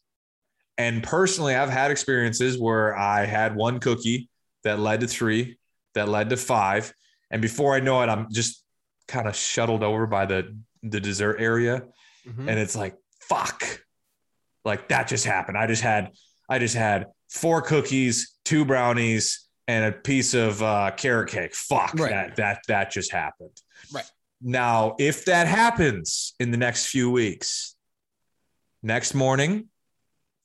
And 0.78 1.02
personally, 1.02 1.54
I've 1.54 1.70
had 1.70 1.90
experiences 1.90 2.58
where 2.58 2.96
I 2.96 3.26
had 3.26 3.54
one 3.54 3.80
cookie 3.80 4.28
that 4.64 4.78
led 4.80 5.00
to 5.00 5.06
three, 5.06 5.58
that 5.94 6.08
led 6.08 6.30
to 6.30 6.36
five, 6.36 6.92
and 7.30 7.40
before 7.40 7.74
I 7.74 7.80
know 7.80 8.02
it, 8.02 8.08
I'm 8.08 8.26
just 8.32 8.64
kind 9.06 9.28
of 9.28 9.36
shuttled 9.36 9.82
over 9.82 10.06
by 10.06 10.26
the 10.26 10.56
the 10.82 11.00
dessert 11.00 11.36
area, 11.40 11.82
Mhm. 12.26 12.48
and 12.48 12.58
it's 12.58 12.76
like 12.76 12.94
fuck, 13.20 13.80
like 14.64 14.88
that 14.88 15.08
just 15.08 15.24
happened. 15.24 15.56
I 15.56 15.66
just 15.66 15.82
had 15.82 16.12
I 16.48 16.58
just 16.58 16.74
had 16.74 17.06
four 17.30 17.62
cookies, 17.62 18.36
two 18.44 18.64
brownies, 18.66 19.48
and 19.66 19.86
a 19.86 19.92
piece 19.96 20.34
of 20.34 20.62
uh, 20.62 20.90
carrot 20.96 21.30
cake. 21.30 21.54
Fuck 21.54 21.94
Right. 21.94 22.10
that 22.10 22.36
that 22.36 22.58
that 22.68 22.90
just 22.90 23.12
happened. 23.12 23.56
Right. 23.92 24.04
Now, 24.42 24.94
if 24.98 25.24
that 25.24 25.46
happens 25.46 26.34
in 26.38 26.50
the 26.50 26.58
next 26.58 26.86
few 26.86 27.10
weeks, 27.10 27.76
next 28.82 29.14
morning, 29.14 29.68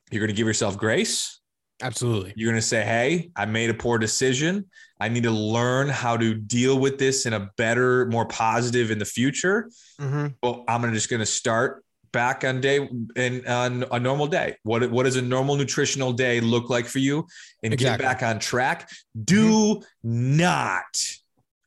you're 0.10 0.22
going 0.22 0.30
to 0.30 0.36
give 0.38 0.48
yourself 0.48 0.78
grace. 0.78 1.39
Absolutely. 1.82 2.34
You're 2.36 2.52
going 2.52 2.62
to 2.62 2.68
say, 2.68 2.84
Hey, 2.84 3.32
I 3.36 3.46
made 3.46 3.70
a 3.70 3.74
poor 3.74 3.98
decision. 3.98 4.66
I 5.00 5.08
need 5.08 5.24
to 5.24 5.32
learn 5.32 5.88
how 5.88 6.18
to 6.18 6.34
deal 6.34 6.78
with 6.78 6.98
this 6.98 7.26
in 7.26 7.34
a 7.34 7.50
better, 7.58 8.06
more 8.08 8.26
positive 8.26 8.92
in 8.92 9.00
the 9.00 9.06
future. 9.06 9.70
Mhm. 10.00 10.36
Well, 10.44 10.66
I'm 10.68 10.94
just 10.94 11.10
going 11.10 11.22
to 11.22 11.26
start 11.26 11.84
back 12.12 12.44
on 12.44 12.60
day 12.60 12.90
and 13.16 13.46
on 13.46 13.86
a 13.92 14.00
normal 14.00 14.28
day. 14.28 14.56
What, 14.64 14.90
what 14.92 15.04
does 15.04 15.16
a 15.16 15.22
normal 15.22 15.56
nutritional 15.56 16.12
day 16.12 16.42
look 16.42 16.70
like 16.70 16.86
for 16.88 17.00
you? 17.00 17.28
And 17.64 17.74
Exactly. 17.74 18.04
get 18.04 18.20
back 18.20 18.24
on 18.28 18.40
track. 18.40 18.90
Do 19.24 19.82
not 20.04 21.18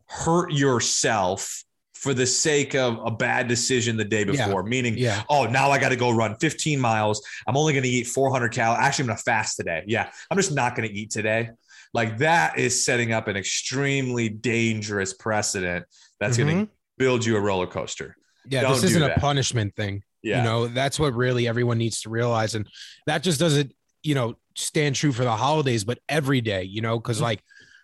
hurt 0.07 0.53
yourself 0.53 1.65
for 2.03 2.13
the 2.13 2.27
sake 2.27 2.75
of 2.75 2.99
a 3.07 3.11
bad 3.13 3.47
decision 3.47 3.97
the 3.97 4.05
day 4.05 4.25
Yeah. 4.27 4.47
before, 4.47 4.65
meaning 4.65 4.99
Yeah. 4.99 5.23
oh, 5.29 5.45
now 5.47 5.71
I 5.71 5.79
got 5.79 5.91
to 5.91 5.97
go 5.97 6.11
run 6.11 6.37
15 6.41 6.81
miles. 6.81 7.25
I'm 7.47 7.57
only 7.57 7.73
going 7.73 7.85
to 7.85 7.89
eat 7.89 8.09
400 8.09 8.51
calories. 8.51 8.85
Actually, 8.85 9.05
I'm 9.05 9.07
going 9.09 9.19
to 9.19 9.23
fast 9.23 9.57
today. 9.57 9.85
Yeah, 9.87 10.11
I'm 10.29 10.37
just 10.37 10.53
not 10.53 10.75
going 10.75 10.89
to 10.89 10.95
eat 10.95 11.11
today. 11.11 11.51
Like 11.95 12.19
that 12.19 12.59
is 12.59 12.85
setting 12.85 13.13
up 13.13 13.29
an 13.29 13.37
extremely 13.37 14.29
dangerous 14.29 15.13
precedent 15.15 15.85
that's 16.19 16.37
going 16.37 16.67
to 16.67 16.73
build 16.99 17.25
you 17.25 17.37
a 17.37 17.41
roller 17.41 17.67
coaster. 17.69 18.17
Yeah. 18.49 18.63
Don't 18.63 18.73
This 18.73 18.85
isn't 18.85 19.03
a 19.03 19.15
punishment 19.21 19.77
thing. 19.77 20.03
Yeah. 20.23 20.39
You 20.39 20.43
know, 20.45 20.67
that's 20.69 20.99
what 20.99 21.15
really 21.15 21.47
everyone 21.47 21.79
needs 21.79 22.01
to 22.03 22.11
realize. 22.11 22.55
And 22.57 22.67
that 23.07 23.23
just 23.23 23.39
doesn't, 23.39 23.73
you 24.03 24.15
know, 24.17 24.35
stand 24.57 24.97
true 24.97 25.13
for 25.13 25.23
the 25.25 25.37
holidays, 25.37 25.85
but 25.85 25.99
every 26.09 26.41
day, 26.41 26.65
you 26.65 26.81
know, 26.81 26.99
because 26.99 27.19
Mhm. 27.19 27.23
like 27.23 27.43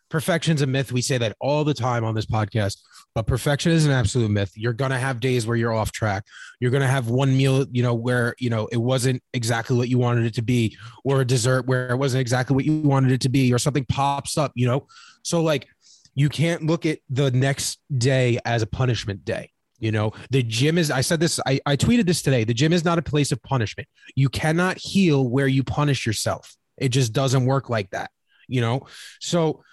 perfection's 0.08 0.62
a 0.62 0.66
myth. 0.66 0.90
We 0.90 1.02
say 1.02 1.18
that 1.18 1.36
all 1.40 1.64
the 1.64 1.74
time 1.74 2.04
on 2.04 2.14
this 2.14 2.26
podcast, 2.26 2.78
but 3.18 3.26
perfection 3.26 3.72
is 3.72 3.84
an 3.84 3.90
absolute 3.90 4.30
myth. 4.30 4.52
You're 4.54 4.72
going 4.72 4.92
to 4.92 4.96
have 4.96 5.18
days 5.18 5.44
where 5.44 5.56
you're 5.56 5.72
off 5.72 5.90
track. 5.90 6.24
You're 6.60 6.70
going 6.70 6.82
to 6.82 6.86
have 6.86 7.08
one 7.08 7.36
meal, 7.36 7.66
you 7.72 7.82
know, 7.82 7.92
where, 7.92 8.36
you 8.38 8.48
know, 8.48 8.68
it 8.70 8.76
wasn't 8.76 9.24
exactly 9.34 9.76
what 9.76 9.88
you 9.88 9.98
wanted 9.98 10.24
it 10.24 10.34
to 10.34 10.42
be, 10.42 10.78
or 11.02 11.22
a 11.22 11.24
dessert 11.24 11.66
where 11.66 11.90
it 11.90 11.96
wasn't 11.96 12.20
exactly 12.20 12.54
what 12.54 12.64
you 12.64 12.78
wanted 12.78 13.10
it 13.10 13.20
to 13.22 13.28
be, 13.28 13.52
or 13.52 13.58
something 13.58 13.84
pops 13.86 14.38
up, 14.38 14.52
you 14.54 14.68
know? 14.68 14.86
So, 15.24 15.42
like, 15.42 15.66
you 16.14 16.28
can't 16.28 16.66
look 16.66 16.86
at 16.86 17.00
the 17.10 17.32
next 17.32 17.80
day 17.92 18.38
as 18.44 18.62
a 18.62 18.68
punishment 18.68 19.24
day. 19.24 19.50
You 19.80 19.90
know, 19.90 20.12
the 20.30 20.44
gym 20.44 20.78
is, 20.78 20.92
I 20.92 21.00
said 21.00 21.18
this, 21.18 21.40
I, 21.44 21.58
I 21.66 21.74
tweeted 21.74 22.06
this 22.06 22.22
today. 22.22 22.44
The 22.44 22.54
gym 22.54 22.72
is 22.72 22.84
not 22.84 22.98
a 22.98 23.02
place 23.02 23.32
of 23.32 23.42
punishment. 23.42 23.88
You 24.14 24.28
cannot 24.28 24.78
heal 24.78 25.28
where 25.28 25.48
you 25.48 25.64
punish 25.64 26.06
yourself. 26.06 26.56
It 26.76 26.90
just 26.90 27.12
doesn't 27.12 27.46
work 27.46 27.68
like 27.68 27.90
that, 27.90 28.12
you 28.46 28.60
know? 28.60 28.86
So 29.20 29.64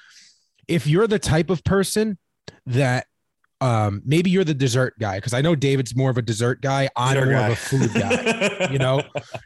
if 0.68 0.88
you're 0.88 1.06
the 1.06 1.20
type 1.20 1.52
of 1.52 1.64
person 1.64 2.18
that 2.66 3.06
um 3.62 4.02
maybe 4.06 4.30
you're 4.30 4.44
the 4.44 4.54
dessert 4.54 4.96
guy, 5.00 5.18
because 5.18 5.34
I 5.34 5.42
know 5.42 5.56
David's 5.56 5.96
more 5.96 6.10
of 6.10 6.18
a 6.18 6.22
dessert 6.22 6.62
guy, 6.62 6.90
I'm 6.96 7.16
Dessert 7.16 7.26
more 7.26 7.34
guy. 7.34 7.48
of 7.48 7.54
a 7.54 7.56
food 7.56 7.94
guy, 7.94 8.68
you 8.72 8.80
know? 8.80 9.02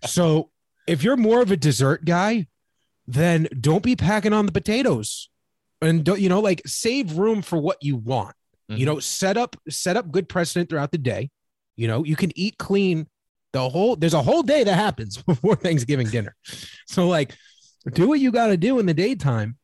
So 0.05 0.49
if 0.87 1.03
you're 1.03 1.17
more 1.17 1.41
of 1.41 1.51
a 1.51 1.57
dessert 1.57 2.05
guy, 2.05 2.47
then 3.07 3.47
don't 3.59 3.83
be 3.83 3.95
packing 3.95 4.33
on 4.33 4.45
the 4.45 4.51
potatoes. 4.51 5.29
And 5.81 6.03
don't, 6.03 6.19
you 6.19 6.29
know, 6.29 6.41
like 6.41 6.61
save 6.65 7.17
room 7.17 7.41
for 7.41 7.57
what 7.57 7.77
you 7.81 7.95
want. 7.95 8.35
You 8.71 8.85
know 8.85 8.99
set 8.99 9.35
up 9.35 9.55
set 9.67 9.97
up 9.97 10.11
good 10.11 10.29
precedent 10.29 10.69
throughout 10.69 10.91
the 10.91 10.99
day. 10.99 11.31
You 11.75 11.87
know 11.87 12.03
you 12.03 12.15
can 12.15 12.31
eat 12.35 12.59
clean 12.59 13.07
the 13.51 13.67
whole 13.67 13.95
there's 13.95 14.13
a 14.13 14.21
whole 14.21 14.43
day 14.43 14.63
that 14.63 14.75
happens 14.75 15.17
before 15.23 15.55
thanksgiving 15.55 16.07
dinner. 16.07 16.35
So 16.85 17.07
like 17.07 17.33
do 17.93 18.07
what 18.07 18.19
you 18.19 18.31
got 18.31 18.47
to 18.47 18.57
do 18.57 18.77
in 18.77 18.85
the 18.85 18.93
daytime 18.93 19.57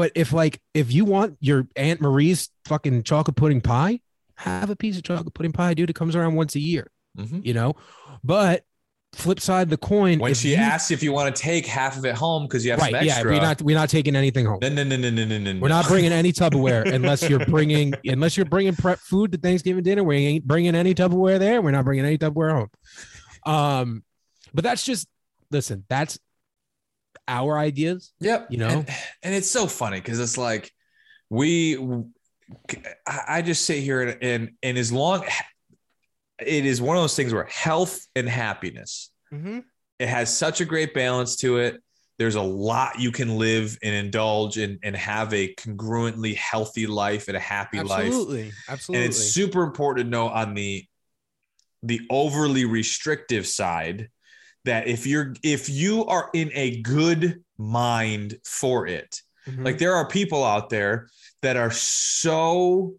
but 0.00 0.12
if 0.14 0.32
like 0.32 0.60
if 0.74 0.92
you 0.92 1.04
want 1.04 1.36
your 1.40 1.66
aunt 1.76 2.00
marie's 2.00 2.48
fucking 2.64 3.02
chocolate 3.02 3.36
pudding 3.36 3.60
pie 3.60 4.00
have 4.36 4.70
a 4.70 4.76
piece 4.76 4.96
of 4.96 5.02
chocolate 5.02 5.34
pudding 5.34 5.52
pie 5.52 5.74
dude 5.74 5.90
it 5.90 5.94
comes 5.96 6.16
around 6.16 6.34
once 6.34 6.54
a 6.54 6.60
year 6.60 6.90
Mhm. 7.18 7.44
you 7.44 7.52
know 7.52 7.74
but 8.24 8.64
flip 9.12 9.40
side 9.40 9.62
of 9.62 9.70
the 9.70 9.76
coin 9.76 10.20
When 10.20 10.34
she 10.34 10.50
you- 10.50 10.56
asks 10.56 10.90
if 10.92 11.02
you 11.02 11.12
want 11.12 11.34
to 11.34 11.42
take 11.42 11.66
half 11.66 11.98
of 11.98 12.04
it 12.04 12.14
home 12.14 12.44
because 12.44 12.64
you 12.64 12.70
have 12.70 12.80
right 12.80 13.04
yeah 13.04 13.22
we're 13.24 13.40
not 13.40 13.60
we're 13.60 13.76
not 13.76 13.88
taking 13.90 14.14
anything 14.16 14.46
home 14.46 14.60
no, 14.62 14.68
no, 14.68 14.84
no, 14.84 14.96
no, 14.96 15.10
no, 15.10 15.24
no, 15.26 15.38
no. 15.38 15.60
We're 15.60 15.68
not 15.68 15.86
bringing 15.88 16.12
any 16.12 16.32
Tupperware 16.40 16.90
unless 16.92 17.28
you're 17.28 17.44
bringing 17.44 17.92
unless 18.04 18.36
you're 18.36 18.46
bringing 18.46 18.74
prep 18.76 19.00
food 19.00 19.32
to 19.32 19.38
Thanksgiving 19.38 19.82
dinner. 19.82 20.04
We 20.04 20.16
ain't 20.18 20.46
bringing 20.46 20.74
any 20.76 20.94
Tupperware 20.94 21.38
there. 21.40 21.60
We're 21.60 21.72
not 21.72 21.84
bringing 21.84 22.04
any 22.06 22.16
Tupperware 22.18 22.52
home. 22.52 22.68
Um, 23.52 24.04
but 24.54 24.62
that's 24.64 24.84
just 24.84 25.08
listen. 25.50 25.84
That's 25.88 26.18
our 27.30 27.56
ideas. 27.56 28.12
Yep. 28.20 28.48
You 28.50 28.58
know? 28.58 28.68
and, 28.68 28.88
and 29.22 29.34
it's 29.34 29.50
so 29.50 29.66
funny 29.66 30.00
because 30.00 30.18
it's 30.18 30.36
like 30.36 30.70
we, 31.30 31.78
I 33.06 33.22
I 33.28 33.42
just 33.42 33.64
sit 33.64 33.82
here 33.82 34.02
and, 34.02 34.18
and 34.22 34.50
and 34.62 34.76
as 34.76 34.92
long 34.92 35.24
it 36.40 36.66
is 36.66 36.82
one 36.82 36.96
of 36.96 37.02
those 37.02 37.14
things 37.14 37.32
where 37.32 37.44
health 37.44 38.06
and 38.16 38.28
happiness 38.28 39.10
mm-hmm. 39.32 39.60
it 39.98 40.08
has 40.08 40.36
such 40.36 40.60
a 40.60 40.64
great 40.64 40.92
balance 40.92 41.36
to 41.36 41.58
it. 41.58 41.80
There's 42.18 42.34
a 42.34 42.42
lot 42.42 42.98
you 42.98 43.12
can 43.12 43.38
live 43.38 43.78
and 43.82 43.94
indulge 43.94 44.58
and, 44.58 44.78
and 44.82 44.94
have 44.94 45.32
a 45.32 45.54
congruently 45.54 46.36
healthy 46.36 46.86
life 46.86 47.28
and 47.28 47.36
a 47.36 47.40
happy 47.40 47.80
life. 47.80 48.06
Absolutely, 48.06 48.52
absolutely. 48.68 49.04
And 49.04 49.10
it's 49.10 49.18
super 49.18 49.62
important 49.62 50.06
to 50.06 50.10
know 50.10 50.28
on 50.28 50.52
the 50.54 50.84
the 51.82 52.00
overly 52.10 52.66
restrictive 52.66 53.46
side 53.46 54.10
that 54.64 54.86
if 54.86 55.06
you're 55.06 55.34
if 55.42 55.68
you 55.68 56.04
are 56.06 56.30
in 56.34 56.50
a 56.54 56.80
good 56.82 57.42
mind 57.58 58.38
for 58.44 58.86
it, 58.86 59.20
Mhm. 59.48 59.64
like 59.64 59.78
there 59.78 59.94
are 59.94 60.06
people 60.08 60.44
out 60.44 60.70
there 60.70 61.08
that 61.42 61.56
are 61.56 61.70
so 61.70 62.94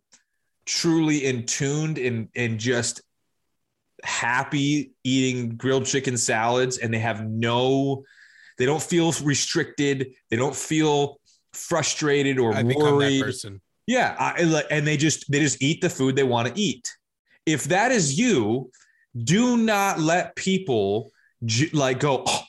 truly 0.65 1.25
in 1.25 1.45
tuned 1.45 1.97
and 1.97 2.29
and 2.35 2.59
just 2.59 3.01
happy 4.03 4.91
eating 5.03 5.55
grilled 5.55 5.85
chicken 5.85 6.17
salads 6.17 6.77
and 6.79 6.91
they 6.93 6.99
have 6.99 7.23
no 7.27 8.03
they 8.57 8.65
don't 8.65 8.81
feel 8.81 9.11
restricted 9.23 10.11
they 10.29 10.37
don't 10.37 10.55
feel 10.55 11.19
frustrated 11.53 12.39
or 12.39 12.53
I 12.53 12.63
worried 12.63 13.35
yeah, 13.87 14.15
I, 14.17 14.43
like- 14.43 14.67
and 14.71 14.87
they 14.87 14.95
just 14.97 15.29
they 15.31 15.39
just 15.39 15.61
eat 15.61 15.81
the 15.81 15.89
food 15.89 16.15
they 16.15 16.23
want 16.23 16.47
to 16.47 16.59
eat. 16.59 16.87
If 17.45 17.65
that 17.65 17.91
is 17.91 18.17
you, 18.17 18.71
do 19.17 19.57
not 19.57 19.99
let 19.99 20.35
people 20.35 21.11
like 21.73 21.99
go. 21.99 22.23
Oh, 22.25 22.43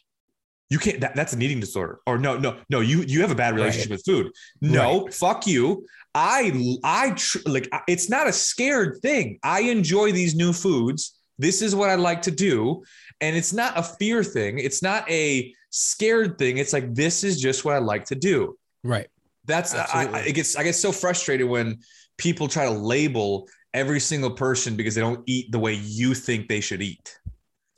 you 0.71 0.79
can't. 0.79 1.01
That, 1.01 1.15
that's 1.15 1.33
an 1.33 1.43
eating 1.43 1.61
disorder. 1.61 2.01
Or 2.07 2.19
no, 2.19 2.39
no, 2.39 2.57
no. 2.71 2.81
You 2.81 3.03
you 3.03 3.21
have 3.21 3.31
a 3.31 3.35
bad 3.35 3.55
relationship 3.55 3.91
with 3.91 4.05
food. 4.05 4.33
No, 4.61 5.09
fuck 5.13 5.47
you. 5.47 5.87
I 6.15 6.77
I 6.83 7.11
tr- 7.11 7.39
like. 7.47 7.69
It's 7.89 8.09
not 8.09 8.27
a 8.27 8.33
scared 8.33 9.01
thing. 9.03 9.39
I 9.43 9.61
enjoy 9.63 10.13
these 10.13 10.35
new 10.35 10.53
foods. 10.53 11.19
This 11.39 11.63
is 11.63 11.75
what 11.75 11.91
I 11.91 11.97
like 11.97 12.23
to 12.23 12.31
do, 12.31 12.85
and 13.21 13.37
it's 13.37 13.53
not 13.53 13.79
a 13.79 13.83
fear 13.83 14.23
thing. 14.23 14.59
It's 14.59 14.83
not 14.83 15.11
a 15.11 15.53
scared 15.71 16.39
thing. 16.39 16.59
It's 16.59 16.73
like 16.73 16.95
this 16.95 17.25
is 17.25 17.41
just 17.41 17.65
what 17.65 17.75
I 17.75 17.79
like 17.79 18.05
to 18.07 18.15
do. 18.15 18.57
Right. 18.85 19.09
That's 19.45 19.75
I, 19.75 19.79
Absolutely. 19.81 20.21
I, 20.21 20.23
it 20.25 20.35
gets 20.35 20.57
I 20.57 20.63
get 20.63 20.75
so 20.75 20.93
frustrated 20.93 21.49
when 21.49 21.81
people 22.19 22.47
try 22.49 22.65
to 22.65 22.71
label 22.71 23.49
every 23.75 24.01
single 24.01 24.31
person 24.31 24.77
because 24.77 24.95
they 24.95 25.01
don't 25.01 25.23
eat 25.27 25.51
the 25.51 25.59
way 25.59 25.75
you 25.75 26.15
think 26.15 26.49
they 26.49 26.61
should 26.61 26.83
eat. 26.83 27.19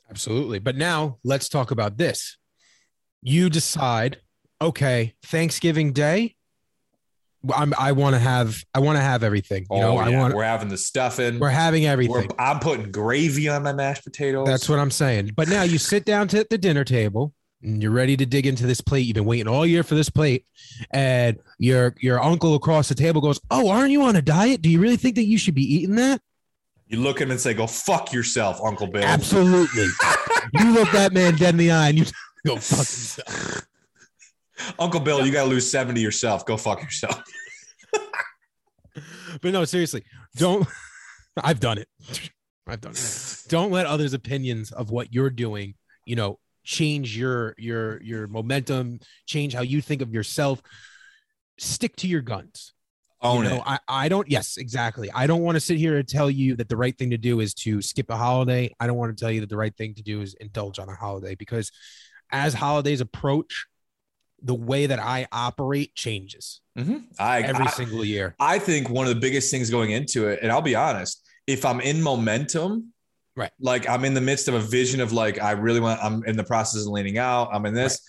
Absolutely. 0.09 0.59
But 0.59 0.75
now 0.75 1.17
let's 1.23 1.49
talk 1.49 1.71
about 1.71 1.97
this. 1.97 2.37
You 3.21 3.49
decide, 3.49 4.21
okay, 4.61 5.15
Thanksgiving 5.23 5.93
Day. 5.93 6.35
I'm, 7.53 7.73
I 7.77 7.91
want 7.91 8.15
to 8.15 8.19
have 8.19 8.63
I 8.73 8.79
want 8.79 8.97
to 8.97 9.01
have 9.01 9.21
everything. 9.23 9.67
You 9.69 9.77
oh, 9.77 9.81
know, 9.81 9.97
I 9.97 10.07
Oh, 10.07 10.09
yeah. 10.09 10.19
want 10.19 10.33
we're 10.33 10.43
having 10.43 10.67
the 10.67 10.77
stuffing. 10.77 11.37
we're 11.37 11.49
having 11.49 11.83
We're- 11.83 11.91
everything. 11.91 12.31
I'm 12.39 12.59
putting 12.59 12.91
gravy 12.91 13.49
on 13.49 13.61
my 13.61 13.73
mashed 13.73 14.03
potatoes. 14.03 14.47
That's 14.47 14.67
what 14.67 14.79
I'm 14.79 14.89
saying. 14.89 15.31
But 15.35 15.47
now 15.47 15.61
you 15.61 15.77
sit 15.77 16.05
down 16.05 16.27
to 16.29 16.45
the 16.49 16.57
dinner 16.57 16.83
table 16.83 17.33
and 17.61 17.83
you're 17.83 17.91
ready 17.91 18.17
to 18.17 18.25
dig 18.25 18.47
into 18.47 18.65
this 18.65 18.81
plate. 18.81 19.01
You've 19.01 19.13
been 19.13 19.25
waiting 19.25 19.47
all 19.47 19.65
year 19.65 19.83
for 19.83 19.93
this 19.93 20.09
plate, 20.09 20.45
and 20.91 21.37
your 21.59 21.93
your 21.99 22.21
uncle 22.23 22.55
across 22.55 22.89
the 22.89 22.95
table 22.95 23.21
goes, 23.21 23.39
"Oh, 23.51 23.69
aren't 23.69 23.91
you 23.91 24.03
on 24.03 24.15
a 24.15 24.21
diet? 24.23 24.61
Do 24.63 24.69
you 24.69 24.79
really 24.79 24.97
think 24.97 25.15
that 25.15 25.25
you 25.25 25.37
should 25.37 25.55
be 25.55 25.71
eating 25.75 25.95
that?" 25.95 26.21
You 26.87 26.99
look 26.99 27.17
at 27.17 27.23
him 27.23 27.31
and 27.31 27.39
say, 27.39 27.53
"Go 27.53 27.67
fuck 27.67 28.13
yourself, 28.13 28.59
Uncle 28.63 28.87
Bill." 28.87 29.03
Absolutely. 29.03 29.87
you 30.53 30.73
look 30.73 30.91
that 30.91 31.13
man 31.13 31.35
dead 31.35 31.51
in 31.51 31.57
the 31.57 31.71
eye 31.71 31.89
and 31.89 31.97
you 31.97 32.05
go 32.45 32.57
fuck 32.57 32.79
yourself. 32.79 33.67
Uncle 34.79 34.99
Bill, 34.99 35.25
you 35.25 35.31
got 35.31 35.43
to 35.43 35.49
lose 35.49 35.69
seventy 35.69 36.01
yourself. 36.01 36.45
Go 36.45 36.57
fuck 36.57 36.81
yourself. 36.81 37.21
But 39.41 39.51
no, 39.51 39.65
seriously, 39.65 40.03
don't. 40.37 40.65
I've 41.43 41.59
done 41.59 41.77
it. 41.77 41.89
I've 42.65 42.79
done 42.79 42.93
it. 42.93 43.43
Don't 43.49 43.71
let 43.71 43.85
others' 43.85 44.13
opinions 44.13 44.71
of 44.71 44.91
what 44.91 45.13
you're 45.13 45.29
doing, 45.29 45.75
you 46.05 46.15
know, 46.15 46.39
change 46.63 47.17
your 47.17 47.53
your 47.57 48.01
your 48.01 48.27
momentum, 48.27 48.99
change 49.25 49.53
how 49.53 49.61
you 49.61 49.81
think 49.81 50.01
of 50.01 50.13
yourself. 50.13 50.61
Stick 51.57 51.95
to 51.97 52.07
your 52.07 52.21
guns. 52.21 52.73
Own 53.25 53.43
you 53.43 53.49
know, 53.49 53.55
it. 53.57 53.63
I, 53.65 53.79
I 53.87 54.09
don't, 54.09 54.29
yes, 54.29 54.57
exactly. 54.57 55.11
I 55.11 55.27
don't 55.27 55.41
want 55.41 55.55
to 55.55 55.59
sit 55.59 55.77
here 55.77 55.97
and 55.97 56.07
tell 56.07 56.29
you 56.29 56.55
that 56.57 56.69
the 56.69 56.77
right 56.77 56.97
thing 56.97 57.09
to 57.11 57.17
do 57.17 57.39
is 57.39 57.53
to 57.55 57.81
skip 57.81 58.09
a 58.09 58.15
holiday. 58.15 58.73
I 58.79 58.87
don't 58.87 58.97
want 58.97 59.15
to 59.15 59.21
tell 59.21 59.31
you 59.31 59.41
that 59.41 59.49
the 59.49 59.57
right 59.57 59.75
thing 59.75 59.93
to 59.95 60.03
do 60.03 60.21
is 60.21 60.33
indulge 60.35 60.79
on 60.79 60.89
a 60.89 60.95
holiday 60.95 61.35
because 61.35 61.71
as 62.31 62.53
holidays 62.53 63.01
approach, 63.01 63.65
the 64.41 64.55
way 64.55 64.85
that 64.85 64.99
I 64.99 65.27
operate 65.31 65.95
changes 65.95 66.61
Mhm. 66.77 67.05
I, 67.17 67.41
every 67.41 67.65
I, 67.65 67.69
single 67.69 68.03
year. 68.03 68.35
I 68.39 68.59
think 68.59 68.89
one 68.89 69.07
of 69.07 69.13
the 69.13 69.19
biggest 69.19 69.49
things 69.49 69.69
going 69.69 69.91
into 69.91 70.27
it, 70.27 70.39
and 70.41 70.51
I'll 70.51 70.61
be 70.61 70.75
honest, 70.75 71.25
if 71.47 71.65
I'm 71.65 71.79
in 71.79 72.01
momentum, 72.01 72.93
Right. 73.37 73.51
Like 73.59 73.89
I'm 73.89 74.05
in 74.05 74.13
the 74.13 74.21
midst 74.21 74.47
of 74.47 74.53
a 74.53 74.61
vision 74.61 75.01
of 75.01 75.11
like 75.11 75.41
I 75.41 75.51
really 75.51 75.81
want. 75.81 76.01
I'm 76.01 76.23
in 76.23 76.37
the 76.37 76.43
process 76.43 76.85
of 76.85 76.87
leaning 76.87 77.17
out. 77.17 77.49
I'm 77.51 77.65
in 77.65 77.73
this. 77.73 77.99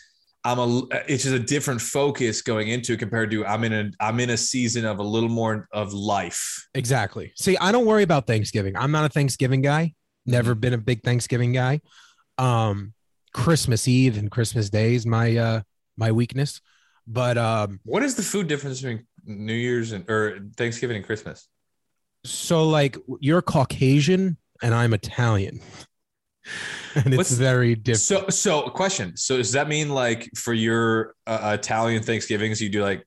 I'm 0.46 0.58
a. 0.60 0.82
It's 1.08 1.24
just 1.24 1.34
a 1.34 1.38
different 1.40 1.80
focus 1.80 2.40
going 2.42 2.68
into 2.68 2.92
it 2.92 2.98
compared 2.98 3.30
to 3.32 3.44
I'm 3.44 3.64
in 3.64 3.72
a. 3.72 3.90
I'm 4.00 4.20
in 4.20 4.30
a 4.30 4.36
season 4.36 4.84
of 4.84 4.98
a 5.00 5.02
little 5.02 5.28
more 5.28 5.66
of 5.72 5.92
life. 5.92 6.68
Exactly. 6.74 7.32
See, 7.36 7.56
I 7.58 7.72
don't 7.72 7.84
worry 7.86 8.04
about 8.04 8.26
Thanksgiving. 8.26 8.76
I'm 8.76 8.92
not 8.92 9.04
a 9.04 9.08
Thanksgiving 9.08 9.60
guy. 9.62 9.94
Never 10.24 10.52
Mm-hmm. 10.52 10.60
been 10.60 10.72
a 10.74 10.78
big 10.78 11.02
Thanksgiving 11.02 11.52
guy. 11.52 11.80
Um, 12.38 12.92
Christmas 13.32 13.88
Eve 13.88 14.18
and 14.18 14.30
Christmas 14.30 14.70
Day 14.70 14.94
is 14.94 15.04
my 15.06 15.36
uh 15.36 15.60
my 15.96 16.12
weakness. 16.12 16.60
But 17.08 17.38
um, 17.38 17.80
What 17.84 18.02
is 18.02 18.14
the 18.14 18.22
food 18.22 18.46
difference 18.48 18.80
between 18.80 19.06
New 19.24 19.54
Year's 19.54 19.92
and 19.92 20.08
or 20.10 20.38
Thanksgiving 20.56 20.96
and 20.96 21.04
Christmas? 21.06 21.48
so 22.24 22.68
like 22.68 22.96
you're 23.20 23.42
Caucasian 23.42 24.36
and 24.62 24.74
I'm 24.74 24.92
Italian. 24.94 25.60
And 26.94 27.08
it's 27.08 27.16
What's- 27.16 27.32
very 27.32 27.74
different. 27.74 28.00
So, 28.00 28.28
so 28.28 28.62
a 28.64 28.70
question. 28.70 29.16
So, 29.16 29.36
does 29.36 29.52
that 29.52 29.68
mean 29.68 29.90
like 29.90 30.30
for 30.34 30.54
your 30.54 31.14
uh, 31.26 31.56
Italian 31.58 32.02
Thanksgivings, 32.02 32.60
you 32.60 32.68
do 32.70 32.82
like 32.82 33.04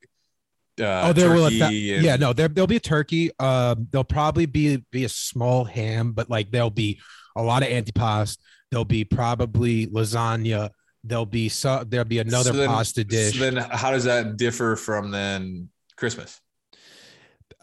uh, 0.79 1.07
oh, 1.09 1.13
there 1.13 1.31
will 1.33 1.49
turkey 1.49 1.95
and- 1.95 2.03
yeah, 2.05 2.15
no, 2.15 2.31
there 2.33 2.47
there'll 2.47 2.67
be 2.67 2.75
a 2.75 2.79
turkey. 2.79 3.31
Um, 3.39 3.87
there'll 3.91 4.03
probably 4.03 4.45
be 4.45 4.83
be 4.91 5.05
a 5.05 5.09
small 5.09 5.63
ham, 5.65 6.11
but 6.13 6.29
like 6.29 6.51
there'll 6.51 6.69
be 6.69 7.01
a 7.35 7.41
lot 7.41 7.63
of 7.63 7.69
antipasto. 7.69 8.37
There'll 8.71 8.85
be 8.85 9.03
probably 9.03 9.87
lasagna. 9.87 10.69
There'll 11.03 11.25
be 11.25 11.49
so 11.49 11.83
there'll 11.87 12.05
be 12.05 12.19
another 12.19 12.51
So 12.51 12.57
then- 12.57 12.67
pasta 12.69 13.03
dish. 13.03 13.39
So 13.39 13.49
then, 13.49 13.57
how 13.57 13.91
does 13.91 14.03
that 14.03 14.37
differ 14.37 14.75
from 14.75 15.11
then 15.11 15.69
Christmas? 15.97 16.39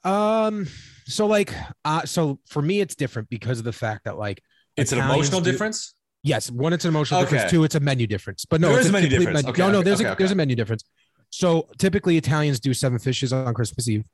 Um, 0.04 0.66
so 1.06 1.26
like, 1.26 1.52
uh, 1.84 2.04
so 2.04 2.38
for 2.48 2.62
me, 2.62 2.80
it's 2.80 2.94
different 2.94 3.28
because 3.28 3.58
of 3.58 3.64
the 3.64 3.72
fact 3.72 4.04
that 4.04 4.18
like 4.18 4.42
It's 4.76 4.92
an 4.92 4.98
emotional 4.98 5.40
do- 5.40 5.50
difference. 5.50 5.94
Yes, 6.22 6.50
one, 6.50 6.72
it's 6.72 6.84
an 6.84 6.88
emotional 6.88 7.20
Okay. 7.20 7.30
difference. 7.30 7.50
Two, 7.52 7.64
it's 7.64 7.74
a 7.76 7.80
menu 7.80 8.06
difference. 8.06 8.44
But 8.44 8.60
no, 8.60 8.68
There 8.70 8.80
it's 8.80 8.88
a 8.88 8.92
menu 8.92 9.08
difference. 9.08 9.34
menu- 9.44 9.50
Okay, 9.50 9.62
no, 9.62 9.70
no, 9.70 9.78
okay, 9.78 9.84
there's 9.84 10.00
a 10.00 10.14
there's 10.18 10.32
a 10.32 10.34
menu 10.34 10.56
difference. 10.56 10.82
So 11.30 11.68
typically 11.78 12.16
Italians 12.16 12.58
do 12.60 12.74
seven 12.74 12.98
fishes 12.98 13.32
on 13.32 13.52
Christmas 13.54 13.88
Eve. 13.88 14.04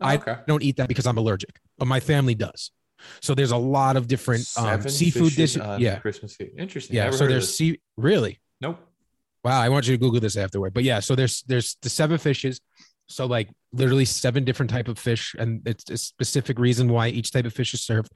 I 0.00 0.16
don't 0.46 0.62
eat 0.62 0.76
that 0.78 0.88
because 0.88 1.06
I'm 1.06 1.18
allergic, 1.18 1.60
but 1.78 1.86
my 1.86 2.00
family 2.00 2.34
does. 2.34 2.70
So 3.20 3.34
there's 3.34 3.50
a 3.50 3.56
lot 3.56 3.96
of 3.96 4.08
different 4.08 4.46
um, 4.56 4.82
seafood 4.88 5.34
dishes. 5.34 5.58
on 5.62 5.80
Yeah, 5.80 5.98
Christmas 6.00 6.36
Eve. 6.40 6.50
Interesting. 6.58 6.96
yeah. 6.96 7.10
So 7.10 7.26
there's 7.26 7.54
sea. 7.54 7.80
Really? 7.96 8.40
nope. 8.60 8.78
Wow. 9.42 9.58
I 9.60 9.68
want 9.70 9.86
you 9.86 9.94
to 9.94 9.98
Google 9.98 10.20
this 10.20 10.36
afterward. 10.36 10.74
But 10.74 10.84
yeah, 10.84 11.00
so 11.00 11.14
there's 11.14 11.42
there's 11.46 11.76
the 11.82 11.88
seven 11.88 12.18
fishes. 12.18 12.60
So 13.10 13.26
like 13.26 13.48
literally 13.72 14.04
seven 14.04 14.44
different 14.44 14.70
type 14.70 14.88
of 14.88 14.98
fish, 14.98 15.34
and 15.38 15.62
it's 15.66 15.88
a 15.90 15.96
specific 15.96 16.58
reason 16.58 16.88
why 16.88 17.08
each 17.08 17.32
type 17.32 17.44
of 17.44 17.52
fish 17.52 17.74
is 17.74 17.82
served. 17.82 18.10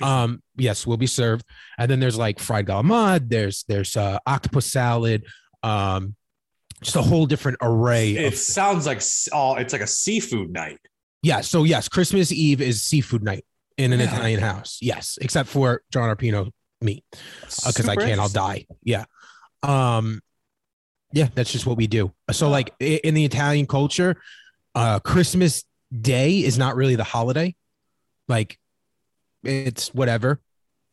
Um, 0.00 0.42
yes, 0.56 0.86
will 0.86 0.96
be 0.96 1.06
served. 1.06 1.44
And 1.78 1.90
then 1.90 1.98
there's 2.00 2.18
like 2.18 2.38
fried 2.38 2.66
galamad. 2.66 3.28
There's 3.28 3.64
there's 3.68 3.96
uh, 3.96 4.18
octopus 4.26 4.66
salad. 4.66 5.24
Um, 5.62 6.14
just 6.82 6.96
a 6.96 7.02
whole 7.02 7.24
different 7.26 7.58
array. 7.62 8.12
it 8.12 8.36
sounds 8.36 8.86
like 8.86 9.00
oh, 9.32 9.54
it's 9.56 9.72
like 9.72 9.82
a 9.82 9.86
seafood 9.86 10.50
night. 10.52 10.78
yeah. 11.22 11.40
So 11.40 11.64
yes, 11.64 11.88
Christmas 11.88 12.30
Eve 12.30 12.60
is 12.60 12.82
seafood 12.82 13.22
night 13.22 13.44
in 13.78 13.92
an 13.92 14.00
Yeah. 14.00 14.06
Italian 14.06 14.40
house. 14.40 14.78
Yes, 14.82 15.18
except 15.20 15.48
for 15.48 15.82
John 15.90 16.14
Arpino 16.14 16.50
meat 16.82 17.02
because 17.66 17.88
I 17.88 17.96
can't. 17.96 18.20
I'll 18.20 18.28
die. 18.28 18.66
Yeah. 18.82 19.04
Um. 19.62 20.20
Yeah, 21.14 21.28
that's 21.34 21.52
just 21.52 21.64
what 21.64 21.76
we 21.76 21.86
do. 21.86 22.12
So 22.32 22.48
like 22.48 22.74
in 22.80 23.14
the 23.14 23.24
Italian 23.24 23.66
culture, 23.66 24.16
uh, 24.74 24.98
Christmas 24.98 25.64
Day 25.98 26.38
is 26.40 26.58
not 26.58 26.74
really 26.74 26.96
the 26.96 27.04
holiday. 27.04 27.54
Like, 28.26 28.58
it's 29.44 29.94
whatever. 29.94 30.40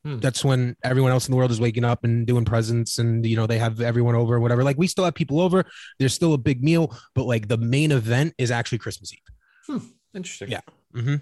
Hmm. 0.03 0.19
That's 0.19 0.45
when 0.45 0.75
everyone 0.83 1.11
else 1.11 1.27
in 1.27 1.31
the 1.31 1.37
world 1.37 1.49
is 1.49 1.59
waking 1.59 1.85
up 1.85 2.03
and 2.03 2.27
doing 2.27 2.45
presents, 2.45 2.99
and 2.99 3.25
you 3.25 3.35
know 3.35 3.47
they 3.47 3.57
have 3.57 3.81
everyone 3.81 4.15
over, 4.15 4.39
whatever. 4.39 4.63
Like 4.63 4.77
we 4.77 4.87
still 4.87 5.05
have 5.05 5.15
people 5.15 5.39
over. 5.39 5.65
There's 5.99 6.13
still 6.13 6.33
a 6.33 6.37
big 6.37 6.63
meal, 6.63 6.95
but 7.15 7.25
like 7.25 7.47
the 7.47 7.57
main 7.57 7.91
event 7.91 8.33
is 8.37 8.51
actually 8.51 8.79
Christmas 8.79 9.11
Eve. 9.13 9.81
Interesting. 10.13 10.49
Yeah. 10.49 10.61
Mm-hmm. 10.95 11.15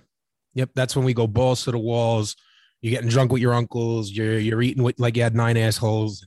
Yep, 0.55 0.71
that's 0.75 0.95
when 0.95 1.05
we 1.05 1.13
go 1.13 1.27
balls 1.27 1.63
to 1.65 1.71
the 1.71 1.77
walls. 1.77 2.35
You're 2.81 2.91
getting 2.91 3.09
drunk 3.09 3.31
with 3.31 3.41
your 3.41 3.53
uncles. 3.53 4.11
You're 4.11 4.39
you're 4.39 4.61
eating 4.61 4.83
with 4.83 4.99
like 4.99 5.15
you 5.15 5.23
had 5.23 5.35
nine 5.35 5.57
assholes. 5.57 6.25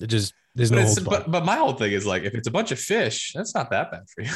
It 0.00 0.06
just 0.06 0.32
there's 0.58 0.70
But, 0.70 0.76
no 0.76 0.82
it's, 0.82 0.98
but, 1.00 1.30
but 1.30 1.44
my 1.46 1.56
whole 1.56 1.72
thing 1.72 1.92
is 1.92 2.04
like 2.04 2.24
if 2.24 2.34
it's 2.34 2.48
a 2.48 2.50
bunch 2.50 2.70
of 2.72 2.78
fish, 2.78 3.32
that's 3.34 3.54
not 3.54 3.70
that 3.70 3.90
bad 3.90 4.02
for 4.14 4.22
you. 4.22 4.30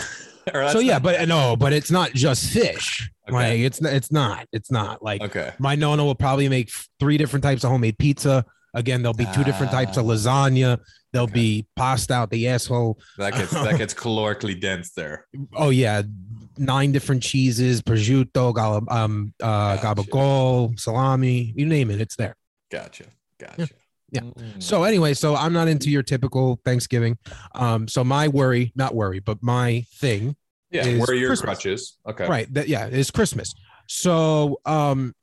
or 0.54 0.68
So 0.70 0.78
yeah, 0.78 0.98
but 0.98 1.28
no, 1.28 1.54
but 1.56 1.72
it's 1.74 1.90
not 1.90 2.12
just 2.14 2.50
fish. 2.50 3.10
Okay. 3.28 3.34
Like 3.34 3.58
it's 3.60 3.80
not, 3.82 3.92
it's 3.92 4.10
not, 4.10 4.46
it's 4.52 4.70
not 4.70 5.02
like 5.02 5.20
okay. 5.22 5.52
my 5.58 5.74
nonna 5.74 6.04
will 6.04 6.14
probably 6.14 6.48
make 6.48 6.70
three 6.98 7.18
different 7.18 7.42
types 7.42 7.62
of 7.64 7.70
homemade 7.70 7.98
pizza. 7.98 8.44
Again, 8.74 9.02
there'll 9.02 9.12
be 9.12 9.26
two 9.34 9.44
different 9.44 9.70
types 9.70 9.98
of 9.98 10.06
Ah. 10.06 10.12
lasagna. 10.12 10.78
There'll 11.12 11.24
Okay. 11.24 11.34
be 11.34 11.66
pasta 11.76 12.14
out 12.14 12.30
the 12.30 12.48
asshole. 12.48 12.98
That 13.18 13.34
gets 13.34 13.50
that 13.50 13.76
gets 13.76 13.92
calorically 14.02 14.58
dense 14.58 14.92
there. 14.92 15.26
Oh 15.54 15.68
yeah, 15.68 16.00
nine 16.56 16.90
different 16.92 17.22
cheeses, 17.22 17.82
prosciutto, 17.82 18.54
gala, 18.54 18.80
um, 18.88 19.34
uh, 19.42 19.76
Gotcha. 19.76 20.02
gabagool, 20.02 20.80
salami, 20.80 21.52
you 21.54 21.66
name 21.66 21.90
it, 21.90 22.00
it's 22.00 22.16
there. 22.16 22.34
Gotcha. 22.70 23.04
Gotcha. 23.38 23.54
Yeah. 23.58 23.66
Mm. 24.20 24.62
So 24.62 24.84
anyway, 24.84 25.14
so 25.14 25.34
I'm 25.34 25.52
not 25.52 25.68
into 25.68 25.90
your 25.90 26.02
typical 26.02 26.60
Thanksgiving. 26.64 27.16
Um, 27.54 27.88
so 27.88 28.04
my 28.04 28.28
worry, 28.28 28.72
not 28.76 28.94
worry, 28.94 29.20
but 29.20 29.42
my 29.42 29.86
thing, 29.94 30.36
yeah, 30.70 30.84
is 30.86 31.00
where 31.00 31.10
are 31.10 31.14
your 31.18 31.30
Christmas. 31.30 31.44
crutches? 31.58 31.98
Okay. 32.06 32.26
right? 32.28 32.52
That 32.54 32.68
yeah, 32.68 32.86
it's 32.86 33.10
Christmas. 33.10 33.54
So 33.88 34.60
um, 34.66 35.14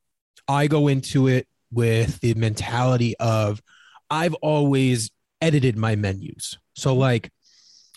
I 0.47 0.67
go 0.67 0.87
into 0.87 1.27
it 1.27 1.47
with 1.71 2.19
the 2.21 2.33
mentality 2.33 3.15
of 3.17 3.61
I've 4.09 4.33
always 4.35 5.11
edited 5.41 5.77
my 5.77 5.95
menus. 5.95 6.57
So 6.75 6.95
like, 6.95 7.31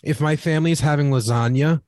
if 0.03 0.21
my 0.21 0.35
family 0.35 0.71
is 0.71 0.79
having 0.79 1.09
lasagna, 1.11 1.81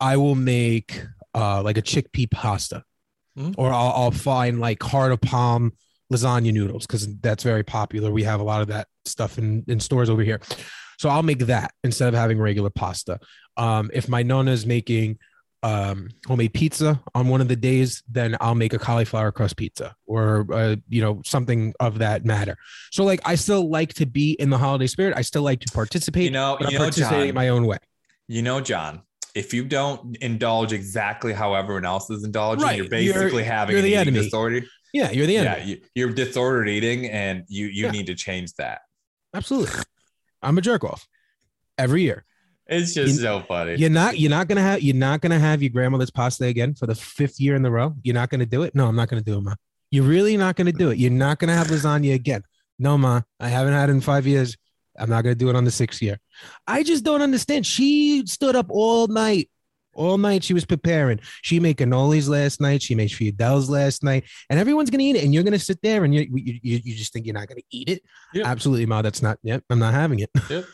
I 0.00 0.16
will 0.16 0.34
make 0.34 1.04
uh 1.34 1.62
like 1.62 1.76
a 1.78 1.82
chickpea 1.82 2.30
pasta, 2.30 2.84
Mhm. 3.38 3.54
or 3.56 3.72
I'll, 3.72 3.92
I'll 3.92 4.10
find 4.10 4.60
like 4.60 4.82
heart 4.82 5.12
of 5.12 5.20
palm 5.20 5.72
lasagna 6.12 6.52
noodles 6.52 6.86
because 6.86 7.14
that's 7.20 7.42
very 7.42 7.62
popular. 7.64 8.10
We 8.10 8.22
have 8.24 8.40
a 8.40 8.44
lot 8.44 8.60
of 8.62 8.68
that 8.68 8.86
stuff 9.04 9.38
in, 9.38 9.64
in 9.68 9.80
stores 9.80 10.08
over 10.10 10.22
here. 10.22 10.40
So 10.98 11.08
I'll 11.08 11.22
make 11.22 11.40
that 11.40 11.72
instead 11.82 12.08
of 12.08 12.14
having 12.14 12.38
regular 12.38 12.70
pasta. 12.70 13.18
Um, 13.56 13.90
if 13.92 14.08
my 14.08 14.22
nonna 14.22 14.52
is 14.52 14.64
making 14.66 15.18
um, 15.64 16.08
homemade 16.26 16.52
pizza 16.54 17.00
on 17.14 17.28
one 17.28 17.40
of 17.40 17.46
the 17.48 17.54
days, 17.56 18.02
then 18.10 18.36
I'll 18.40 18.54
make 18.54 18.72
a 18.72 18.78
cauliflower 18.78 19.30
crust 19.30 19.56
pizza 19.56 19.94
or 20.06 20.46
uh, 20.52 20.76
you 20.88 21.00
know 21.00 21.22
something 21.24 21.72
of 21.80 21.98
that 21.98 22.24
matter. 22.24 22.56
So 22.90 23.04
like 23.04 23.20
I 23.24 23.36
still 23.36 23.70
like 23.70 23.94
to 23.94 24.06
be 24.06 24.32
in 24.32 24.50
the 24.50 24.58
holiday 24.58 24.86
spirit. 24.88 25.14
I 25.16 25.22
still 25.22 25.42
like 25.42 25.60
to 25.60 25.72
participate. 25.72 26.24
You 26.24 26.30
know, 26.32 26.56
but 26.58 26.70
you 26.72 26.78
I'm 26.78 26.84
know, 26.84 26.90
John, 26.90 27.34
my 27.34 27.48
own 27.48 27.66
way. 27.66 27.78
you 28.28 28.42
know, 28.42 28.60
John, 28.60 29.02
if 29.36 29.54
you 29.54 29.64
don't 29.64 30.16
indulge 30.18 30.72
exactly 30.72 31.32
how 31.32 31.54
everyone 31.54 31.84
else 31.84 32.10
is 32.10 32.24
indulging, 32.24 32.64
Right. 32.64 32.76
you're 32.78 32.86
You're- 32.86 33.12
basically 33.14 33.44
having 33.44 33.74
you're 33.74 33.82
the 33.82 33.96
enemy. 33.96 34.18
disorder. 34.20 34.62
Yeah, 34.92 35.10
you're 35.10 35.26
the 35.26 35.32
Yeah, 35.34 35.54
enemy. 35.54 35.70
you, 35.70 35.80
you're 35.94 36.12
disordered 36.12 36.68
eating, 36.68 37.06
and 37.06 37.44
you 37.48 37.66
you 37.66 37.84
Yeah. 37.86 37.90
need 37.92 38.06
to 38.06 38.14
change 38.14 38.52
that. 38.54 38.80
Absolutely. 39.34 39.80
I'm 40.42 40.58
a 40.58 40.60
jerk 40.60 40.84
off 40.84 41.06
every 41.78 42.02
year. 42.02 42.24
It's 42.66 42.92
just 42.94 43.14
You- 43.16 43.20
so 43.20 43.40
funny. 43.48 43.76
You're 43.76 43.90
not 43.90 44.18
you're 44.18 44.30
not 44.30 44.48
gonna 44.48 44.60
have 44.62 44.82
you're 44.82 44.94
not 44.96 45.20
gonna 45.20 45.38
have 45.38 45.62
your 45.62 45.70
grandmother's 45.70 46.10
pasta 46.10 46.44
again 46.46 46.74
for 46.74 46.86
the 46.86 46.94
fifth 46.94 47.40
year 47.40 47.54
in 47.56 47.62
the 47.62 47.70
row. 47.70 47.94
You're 48.02 48.14
not 48.14 48.30
gonna 48.30 48.46
do 48.46 48.62
it. 48.62 48.74
No, 48.74 48.86
I'm 48.86 48.96
not 48.96 49.08
gonna 49.08 49.22
do 49.22 49.38
it, 49.38 49.40
ma. 49.42 49.54
You're 49.90 50.04
really 50.04 50.36
not 50.36 50.56
gonna 50.56 50.72
do 50.72 50.90
it. 50.90 50.98
You're 50.98 51.10
not 51.10 51.38
gonna 51.38 51.54
have 51.54 51.68
lasagna 51.68 52.14
again. 52.14 52.42
No, 52.78 52.96
ma. 52.98 53.22
I 53.40 53.48
haven't 53.48 53.72
had 53.74 53.88
it 53.88 53.92
in 53.92 54.00
five 54.00 54.26
years. 54.26 54.56
I'm 54.98 55.08
not 55.10 55.22
gonna 55.22 55.34
do 55.34 55.48
it 55.48 55.56
on 55.56 55.64
the 55.64 55.70
sixth 55.70 56.02
year. 56.02 56.18
I 56.66 56.82
just 56.82 57.04
don't 57.04 57.22
understand. 57.22 57.66
She 57.66 58.24
stood 58.26 58.56
up 58.56 58.66
all 58.68 59.06
night. 59.08 59.48
All 59.94 60.18
night 60.18 60.42
she 60.44 60.54
was 60.54 60.64
preparing. 60.64 61.20
She 61.42 61.60
made 61.60 61.76
cannolis 61.76 62.28
last 62.28 62.60
night. 62.60 62.82
She 62.82 62.94
made 62.94 63.12
fidels 63.12 63.68
last 63.68 64.02
night, 64.02 64.24
and 64.48 64.58
everyone's 64.58 64.90
gonna 64.90 65.02
eat 65.02 65.16
it. 65.16 65.24
And 65.24 65.34
you're 65.34 65.42
gonna 65.42 65.58
sit 65.58 65.80
there 65.82 66.04
and 66.04 66.14
you 66.14 66.22
you, 66.32 66.58
you, 66.62 66.80
you 66.84 66.94
just 66.94 67.12
think 67.12 67.26
you're 67.26 67.34
not 67.34 67.48
gonna 67.48 67.60
eat 67.70 67.88
it. 67.88 68.02
Yep. 68.34 68.46
Absolutely, 68.46 68.86
ma. 68.86 69.02
That's 69.02 69.22
not. 69.22 69.38
Yep, 69.42 69.64
I'm 69.70 69.78
not 69.78 69.94
having 69.94 70.20
it. 70.20 70.30
Yep. 70.50 70.64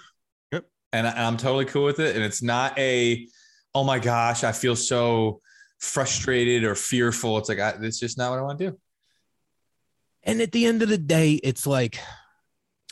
Yep. 0.53 0.65
And 0.93 1.07
I, 1.07 1.27
I'm 1.27 1.37
totally 1.37 1.65
cool 1.67 1.85
with 1.85 1.99
it. 2.01 2.17
And 2.17 2.25
it's 2.25 2.43
not 2.43 2.79
a, 2.79 3.27
oh 3.75 3.85
my 3.85 3.99
gosh, 3.99 4.45
I 4.45 4.53
feel 4.53 4.75
so 4.77 5.41
frustrated 5.81 6.65
or 6.65 6.75
fearful. 6.75 7.39
It's 7.39 7.49
like 7.49 7.61
I, 7.61 7.75
it's 7.83 7.99
just 8.01 8.17
not 8.19 8.31
what 8.31 8.39
I 8.39 8.43
want 8.43 8.59
to 8.59 8.71
do. 8.71 8.79
And 10.25 10.41
at 10.41 10.53
the 10.53 10.67
end 10.67 10.83
of 10.83 10.89
the 10.89 10.99
day, 10.99 11.35
it's 11.35 11.67
like 11.67 11.99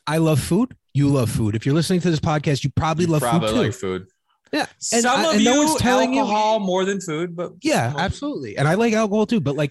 I 0.06 0.18
love 0.18 0.40
food. 0.40 0.76
You 0.94 1.08
love 1.08 1.30
food. 1.30 1.54
If 1.54 1.66
you're 1.66 1.74
listening 1.74 2.00
to 2.00 2.10
this 2.10 2.20
podcast, 2.20 2.64
you 2.64 2.70
probably 2.74 3.04
You 3.04 3.12
love 3.12 3.22
probably 3.22 3.48
food 3.48 3.54
too. 3.54 3.62
like 3.62 3.72
food. 3.74 4.06
Yeah. 4.56 4.66
And 4.92 5.02
Some 5.02 5.20
I- 5.20 5.24
of 5.28 5.32
and 5.34 5.40
you 5.42 5.50
no 5.50 5.58
one's 5.64 5.80
telling 5.80 6.12
you- 6.14 6.20
alcohol 6.20 6.60
more 6.60 6.84
than 6.84 7.00
food, 7.00 7.36
but 7.36 7.52
yeah, 7.62 7.92
absolutely. 7.96 8.56
And 8.56 8.66
I 8.66 8.74
like 8.74 8.92
alcohol 8.92 9.26
too, 9.26 9.40
but 9.40 9.54
like 9.56 9.70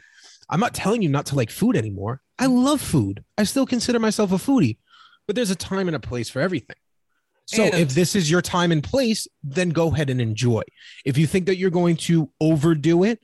I'm 0.49 0.59
not 0.59 0.73
telling 0.73 1.01
you 1.01 1.09
not 1.09 1.25
to 1.27 1.35
like 1.35 1.49
food 1.49 1.75
anymore. 1.75 2.21
I 2.37 2.45
love 2.47 2.81
food. 2.81 3.23
I 3.37 3.43
still 3.45 3.65
consider 3.65 3.99
myself 3.99 4.31
a 4.31 4.35
foodie, 4.35 4.77
but 5.25 5.35
there's 5.35 5.49
a 5.51 5.55
time 5.55 5.87
and 5.87 5.95
a 5.95 5.99
place 5.99 6.29
for 6.29 6.39
everything. 6.39 6.75
So 7.47 7.63
And- 7.63 7.75
if 7.75 7.89
this 7.95 8.15
is 8.15 8.29
your 8.29 8.41
time 8.41 8.71
and 8.71 8.83
place, 8.83 9.27
then 9.43 9.69
go 9.69 9.91
ahead 9.93 10.09
and 10.09 10.19
enjoy. 10.21 10.61
If 11.05 11.17
you 11.17 11.25
think 11.27 11.45
that 11.47 11.57
you're 11.57 11.69
going 11.71 11.95
to 11.97 12.29
overdo 12.41 13.03
it, 13.03 13.21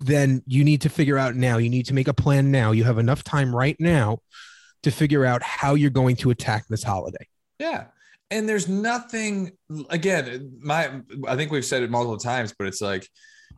then 0.00 0.42
you 0.46 0.64
need 0.64 0.80
to 0.82 0.88
figure 0.88 1.16
out 1.18 1.36
now. 1.36 1.58
You 1.58 1.70
need 1.70 1.86
to 1.86 1.94
make 1.94 2.08
a 2.08 2.14
plan 2.14 2.50
now. 2.50 2.72
You 2.72 2.84
have 2.84 2.98
enough 2.98 3.22
time 3.22 3.54
right 3.54 3.76
now 3.78 4.18
to 4.82 4.90
figure 4.90 5.24
out 5.24 5.42
how 5.42 5.74
you're 5.74 5.90
going 5.90 6.16
to 6.16 6.30
attack 6.30 6.66
this 6.68 6.82
holiday. 6.82 7.28
Yeah. 7.58 7.84
And 8.32 8.48
there's 8.48 8.66
nothing 8.66 9.52
again, 9.90 10.52
my 10.62 11.02
I 11.28 11.36
think 11.36 11.52
we've 11.52 11.64
said 11.64 11.82
it 11.82 11.90
multiple 11.90 12.16
times, 12.16 12.54
but 12.58 12.66
it's 12.66 12.80
like 12.80 13.06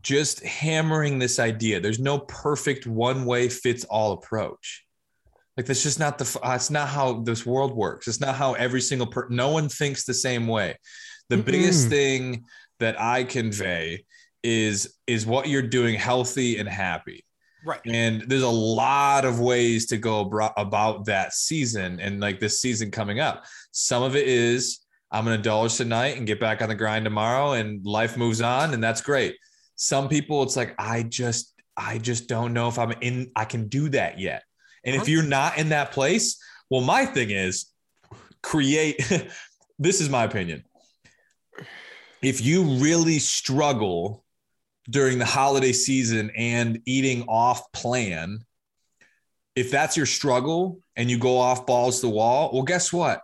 just 0.02 0.44
hammering 0.44 1.18
this 1.18 1.38
idea. 1.38 1.80
There's 1.80 2.00
no 2.00 2.18
perfect 2.18 2.86
one 2.86 3.24
way 3.24 3.48
fits 3.48 3.84
all 3.84 4.12
approach. 4.12 4.84
Like 5.56 5.66
that's 5.66 5.84
just 5.84 6.00
not 6.00 6.18
the 6.18 6.40
it's 6.44 6.70
not 6.70 6.88
how 6.88 7.20
this 7.20 7.46
world 7.46 7.72
works. 7.74 8.08
It's 8.08 8.20
not 8.20 8.34
how 8.34 8.54
every 8.54 8.80
single 8.80 9.06
per 9.06 9.28
no 9.28 9.50
one 9.50 9.68
thinks 9.68 10.04
the 10.04 10.14
same 10.14 10.48
way. 10.48 10.76
The 11.30 11.36
biggest 11.36 11.86
Mm-mm. 11.86 11.90
thing 11.90 12.44
that 12.80 13.00
I 13.00 13.22
convey 13.22 14.04
is 14.42 14.96
is 15.06 15.24
what 15.24 15.48
you're 15.48 15.62
doing 15.62 15.94
healthy 15.94 16.58
and 16.58 16.68
happy. 16.68 17.24
Right. 17.64 17.80
And 17.86 18.22
there's 18.22 18.42
a 18.42 18.48
lot 18.48 19.24
of 19.24 19.40
ways 19.40 19.86
to 19.86 19.96
go 19.96 20.20
about 20.56 21.06
that 21.06 21.32
season 21.32 21.98
and 21.98 22.20
like 22.20 22.38
this 22.38 22.60
season 22.60 22.90
coming 22.90 23.20
up. 23.20 23.44
Some 23.72 24.02
of 24.02 24.14
it 24.16 24.28
is 24.28 24.80
I'm 25.10 25.24
going 25.24 25.34
to 25.34 25.38
indulge 25.38 25.76
tonight 25.76 26.18
and 26.18 26.26
get 26.26 26.40
back 26.40 26.60
on 26.60 26.68
the 26.68 26.74
grind 26.74 27.04
tomorrow 27.04 27.52
and 27.52 27.84
life 27.86 28.16
moves 28.16 28.42
on 28.42 28.74
and 28.74 28.84
that's 28.84 29.00
great. 29.00 29.36
Some 29.76 30.08
people 30.08 30.42
it's 30.42 30.56
like 30.56 30.74
I 30.78 31.04
just 31.04 31.54
I 31.76 31.98
just 31.98 32.28
don't 32.28 32.52
know 32.52 32.68
if 32.68 32.78
I'm 32.78 32.92
in 33.00 33.30
I 33.34 33.44
can 33.44 33.68
do 33.68 33.88
that 33.90 34.18
yet. 34.18 34.42
And 34.84 34.94
if 34.94 35.08
you're 35.08 35.22
not 35.22 35.56
in 35.56 35.70
that 35.70 35.92
place, 35.92 36.38
well 36.70 36.82
my 36.82 37.06
thing 37.06 37.30
is 37.30 37.66
create 38.42 38.98
this 39.78 40.00
is 40.00 40.10
my 40.10 40.24
opinion. 40.24 40.64
If 42.20 42.44
you 42.44 42.62
really 42.62 43.18
struggle 43.18 44.23
during 44.88 45.18
the 45.18 45.24
holiday 45.24 45.72
season 45.72 46.30
and 46.36 46.80
eating 46.86 47.24
off 47.28 47.72
plan, 47.72 48.44
if 49.56 49.70
that's 49.70 49.96
your 49.96 50.06
struggle 50.06 50.80
and 50.96 51.10
you 51.10 51.18
go 51.18 51.38
off 51.38 51.66
balls 51.66 52.00
to 52.00 52.06
the 52.06 52.12
wall, 52.12 52.50
well, 52.52 52.62
guess 52.62 52.92
what? 52.92 53.22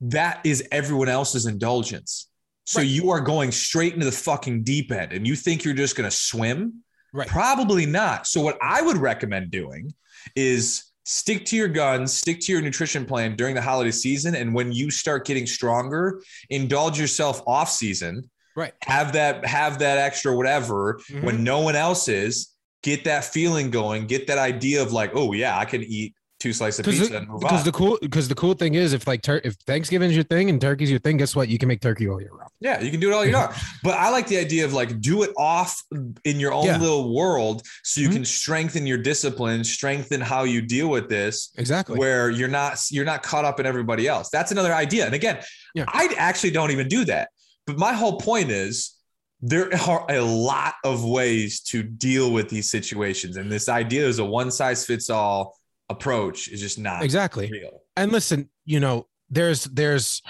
That 0.00 0.40
is 0.44 0.66
everyone 0.70 1.08
else's 1.08 1.46
indulgence. 1.46 2.28
So 2.64 2.82
you 2.82 3.10
are 3.10 3.20
going 3.20 3.50
straight 3.50 3.94
into 3.94 4.04
the 4.04 4.12
fucking 4.12 4.62
deep 4.62 4.92
end 4.92 5.14
and 5.14 5.26
you 5.26 5.34
think 5.34 5.64
you're 5.64 5.74
just 5.74 5.96
going 5.96 6.08
to 6.08 6.14
swim? 6.14 6.84
Right. 7.14 7.26
Probably 7.26 7.86
not. 7.86 8.26
So, 8.26 8.42
what 8.42 8.58
I 8.60 8.82
would 8.82 8.98
recommend 8.98 9.50
doing 9.50 9.94
is 10.36 10.84
stick 11.04 11.46
to 11.46 11.56
your 11.56 11.68
guns, 11.68 12.12
stick 12.12 12.40
to 12.40 12.52
your 12.52 12.60
nutrition 12.60 13.06
plan 13.06 13.34
during 13.34 13.54
the 13.54 13.62
holiday 13.62 13.90
season. 13.90 14.34
And 14.34 14.54
when 14.54 14.72
you 14.72 14.90
start 14.90 15.26
getting 15.26 15.46
stronger, 15.46 16.20
indulge 16.50 17.00
yourself 17.00 17.42
off 17.46 17.70
season. 17.70 18.28
Right. 18.58 18.72
Have 18.82 19.12
that, 19.12 19.46
have 19.46 19.78
that 19.78 19.98
extra 19.98 20.34
whatever 20.34 21.00
Mhm. 21.10 21.22
when 21.22 21.44
no 21.44 21.60
one 21.60 21.76
else 21.76 22.08
is. 22.08 22.48
Get 22.82 23.04
that 23.04 23.24
feeling 23.24 23.70
going. 23.70 24.06
Get 24.06 24.26
that 24.26 24.38
idea 24.38 24.82
of 24.82 24.92
like, 24.92 25.12
oh 25.14 25.32
yeah, 25.32 25.56
I 25.58 25.64
can 25.64 25.82
eat 25.82 26.14
two 26.40 26.52
slices 26.52 26.78
of 26.78 26.84
pizza 26.86 27.08
the, 27.10 27.16
and 27.18 27.28
move 27.28 27.40
because 27.40 27.60
on. 27.60 27.64
the 27.64 27.72
cool 27.72 27.98
because 28.00 28.28
the 28.28 28.34
cool 28.36 28.54
thing 28.54 28.74
is 28.74 28.92
if 28.92 29.08
like 29.08 29.22
tur- 29.22 29.40
if 29.42 29.54
Thanksgiving's 29.66 30.14
your 30.14 30.22
thing 30.22 30.48
and 30.50 30.60
turkey's 30.60 30.88
your 30.88 31.00
thing, 31.00 31.16
guess 31.16 31.34
what? 31.34 31.48
You 31.48 31.58
can 31.58 31.66
make 31.68 31.80
turkey 31.80 32.08
all 32.08 32.20
year 32.20 32.30
round. 32.32 32.50
Yeah, 32.60 32.80
you 32.80 32.92
can 32.92 33.00
do 33.00 33.10
it 33.10 33.14
all 33.14 33.24
year 33.24 33.34
round 33.34 33.52
But 33.82 33.94
I 33.98 34.10
like 34.10 34.28
the 34.28 34.38
idea 34.38 34.64
of 34.64 34.72
like 34.72 35.00
do 35.00 35.24
it 35.24 35.30
off 35.36 35.80
in 36.24 36.38
your 36.38 36.52
own 36.52 36.66
Yeah. 36.66 36.78
little 36.78 37.12
world 37.12 37.62
so 37.82 38.00
you 38.00 38.08
Mhm. 38.08 38.12
can 38.12 38.24
strengthen 38.24 38.86
your 38.86 38.98
discipline, 38.98 39.64
strengthen 39.64 40.20
how 40.20 40.44
you 40.44 40.62
deal 40.62 40.88
with 40.88 41.08
this 41.08 41.50
Exactly. 41.58 41.98
where 41.98 42.30
you're 42.30 42.46
not 42.48 42.78
you're 42.90 43.04
not 43.04 43.24
caught 43.24 43.44
up 43.44 43.58
in 43.58 43.66
everybody 43.66 44.06
else. 44.06 44.28
That's 44.30 44.52
another 44.52 44.72
idea. 44.74 45.06
And 45.06 45.14
again, 45.16 45.38
Yeah. 45.74 45.84
I 45.88 46.14
actually 46.16 46.52
don't 46.52 46.70
even 46.70 46.86
do 46.86 47.04
that. 47.06 47.30
But 47.68 47.78
my 47.78 47.92
whole 47.92 48.18
point 48.18 48.50
is 48.50 48.96
there 49.40 49.72
are 49.88 50.06
a 50.10 50.20
lot 50.20 50.74
of 50.82 51.04
ways 51.04 51.60
to 51.60 51.82
deal 51.84 52.32
with 52.32 52.48
these 52.48 52.68
situations 52.68 53.36
and 53.36 53.52
this 53.52 53.68
idea 53.68 54.04
is 54.04 54.18
a 54.18 54.24
one 54.24 54.50
size 54.50 54.84
fits 54.84 55.10
all 55.10 55.56
approach 55.88 56.48
is 56.48 56.60
just 56.60 56.78
not 56.78 57.04
exactly. 57.04 57.48
real. 57.50 57.82
and 57.96 58.10
listen, 58.10 58.48
you 58.64 58.80
know, 58.80 59.06
there's 59.30 59.64
there's 59.64 60.22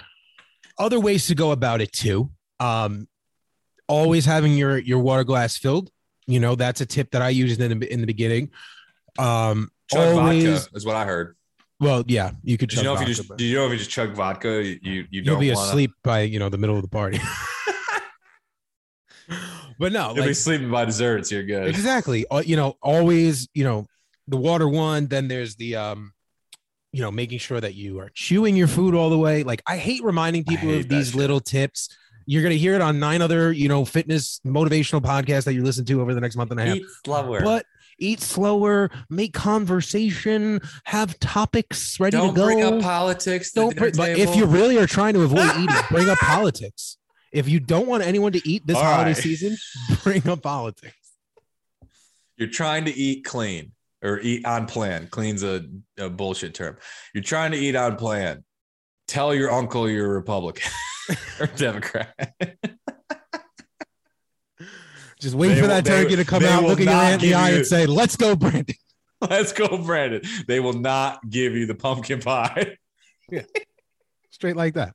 other 0.78 1.00
ways 1.00 1.26
to 1.28 1.34
go 1.34 1.52
about 1.52 1.80
it 1.80 1.92
too. 1.92 2.30
Um, 2.60 3.08
always 3.86 4.24
having 4.24 4.56
your 4.56 4.78
your 4.78 4.98
water 4.98 5.24
glass 5.24 5.56
filled. 5.56 5.90
You 6.26 6.40
know, 6.40 6.54
that's 6.54 6.80
a 6.80 6.86
tip 6.86 7.10
that 7.12 7.22
I 7.22 7.30
used 7.30 7.60
in 7.60 7.78
the 7.78 7.92
in 7.92 8.00
the 8.00 8.06
beginning. 8.06 8.50
Um, 9.18 9.70
Chug 9.90 10.16
always. 10.16 10.44
vodka 10.44 10.76
is 10.76 10.84
what 10.84 10.96
I 10.96 11.04
heard. 11.04 11.36
Well, 11.80 12.02
yeah, 12.08 12.32
you 12.42 12.58
could. 12.58 12.70
Did 12.70 12.78
you 12.78 12.82
chug 12.82 12.96
know 12.96 13.00
if 13.00 13.08
you 13.08 13.14
just 13.14 13.28
but 13.28 13.38
do 13.38 13.44
you 13.44 13.56
know 13.56 13.66
if 13.66 13.72
you 13.72 13.78
just 13.78 13.90
chug 13.90 14.12
vodka, 14.14 14.48
you 14.64 14.78
you, 14.82 14.92
you 14.92 15.06
you'll 15.10 15.24
don't 15.24 15.40
be 15.40 15.52
wanna, 15.52 15.68
asleep 15.68 15.92
by 16.02 16.22
you 16.22 16.38
know 16.38 16.48
the 16.48 16.58
middle 16.58 16.74
of 16.76 16.82
the 16.82 16.88
party. 16.88 17.20
but 19.78 19.92
no, 19.92 20.14
You'll 20.14 20.24
be 20.26 20.34
sleeping 20.34 20.70
by 20.70 20.84
desserts. 20.84 21.30
You're 21.30 21.44
good. 21.44 21.68
exactly. 21.68 22.26
Uh, 22.30 22.42
You 22.44 22.56
know, 22.56 22.76
always. 22.82 23.48
You 23.54 23.64
know, 23.64 23.86
the 24.26 24.36
water 24.36 24.68
one. 24.68 25.06
Then 25.06 25.28
there's 25.28 25.54
the 25.56 25.76
um, 25.76 26.12
you 26.92 27.02
know, 27.02 27.10
making 27.10 27.38
sure 27.38 27.60
that 27.60 27.74
you 27.74 28.00
are 28.00 28.10
chewing 28.14 28.56
your 28.56 28.68
food 28.68 28.94
all 28.94 29.10
the 29.10 29.18
way. 29.18 29.42
Like 29.44 29.62
I 29.66 29.76
hate 29.76 30.02
reminding 30.02 30.44
people 30.44 30.68
hate 30.70 30.80
of 30.80 30.88
these 30.88 31.08
shit. 31.08 31.16
little 31.16 31.40
tips. 31.40 31.96
You're 32.26 32.42
gonna 32.42 32.56
hear 32.56 32.74
it 32.74 32.80
on 32.80 32.98
nine 32.98 33.22
other, 33.22 33.52
you 33.52 33.68
know, 33.68 33.84
fitness 33.84 34.40
motivational 34.44 35.00
podcasts 35.00 35.44
that 35.44 35.54
you 35.54 35.62
listen 35.62 35.84
to 35.86 36.00
over 36.00 36.12
the 36.12 36.20
next 36.20 36.36
month 36.36 36.50
and 36.50 36.60
a 36.60 36.66
half. 36.66 36.76
Eat 36.76 36.84
slower. 37.04 37.40
But 37.40 37.64
eat 37.98 38.20
slower, 38.20 38.90
make 39.10 39.32
conversation, 39.32 40.60
have 40.84 41.18
topics 41.20 41.98
ready 42.00 42.16
Don't 42.16 42.34
to 42.34 42.40
go. 42.40 42.44
bring 42.44 42.62
up 42.62 42.80
politics. 42.80 43.52
Don't 43.52 43.76
bring, 43.76 43.92
but 43.96 44.10
if 44.10 44.34
you 44.36 44.46
really 44.46 44.78
are 44.78 44.86
trying 44.86 45.14
to 45.14 45.22
avoid 45.22 45.50
eating, 45.58 45.74
bring 45.90 46.08
up 46.08 46.18
politics. 46.18 46.96
If 47.32 47.48
you 47.48 47.60
don't 47.60 47.86
want 47.86 48.02
anyone 48.04 48.32
to 48.32 48.48
eat 48.48 48.66
this 48.66 48.76
All 48.76 48.82
holiday 48.84 49.10
right. 49.10 49.16
season, 49.16 49.56
bring 50.02 50.26
up 50.28 50.42
politics. 50.42 50.94
you're 52.36 52.48
trying 52.48 52.84
to 52.86 52.94
eat 52.96 53.24
clean 53.24 53.72
or 54.02 54.20
eat 54.20 54.46
on 54.46 54.66
plan. 54.66 55.08
Clean's 55.08 55.42
a, 55.42 55.66
a 55.98 56.08
bullshit 56.08 56.54
term. 56.54 56.76
You're 57.12 57.24
trying 57.24 57.52
to 57.52 57.58
eat 57.58 57.76
on 57.76 57.96
plan. 57.96 58.44
Tell 59.08 59.34
your 59.34 59.50
uncle 59.50 59.88
you're 59.90 60.06
a 60.06 60.14
Republican 60.14 60.70
or 61.40 61.46
Democrat. 61.46 62.34
Just 65.20 65.34
wait 65.34 65.48
They 65.48 65.54
for 65.56 65.60
will- 65.62 65.68
that 65.68 65.84
they- 65.84 65.90
turkey 66.02 66.16
to 66.16 66.24
come 66.24 66.44
out, 66.44 66.62
looking 66.64 66.88
at 66.88 67.14
in 67.14 67.20
the 67.20 67.34
eye 67.34 67.50
and 67.50 67.66
say, 67.66 67.86
"Let's 67.86 68.16
go, 68.16 68.36
Brandon." 68.36 68.74
Let's 69.20 69.52
go, 69.52 69.78
Brandon. 69.78 70.22
They 70.46 70.60
will 70.60 70.74
not 70.74 71.28
give 71.28 71.54
you 71.54 71.66
the 71.66 71.74
pumpkin 71.74 72.20
pie. 72.20 72.76
yeah. 73.30 73.42
Straight 74.30 74.54
like 74.54 74.74
that. 74.74 74.94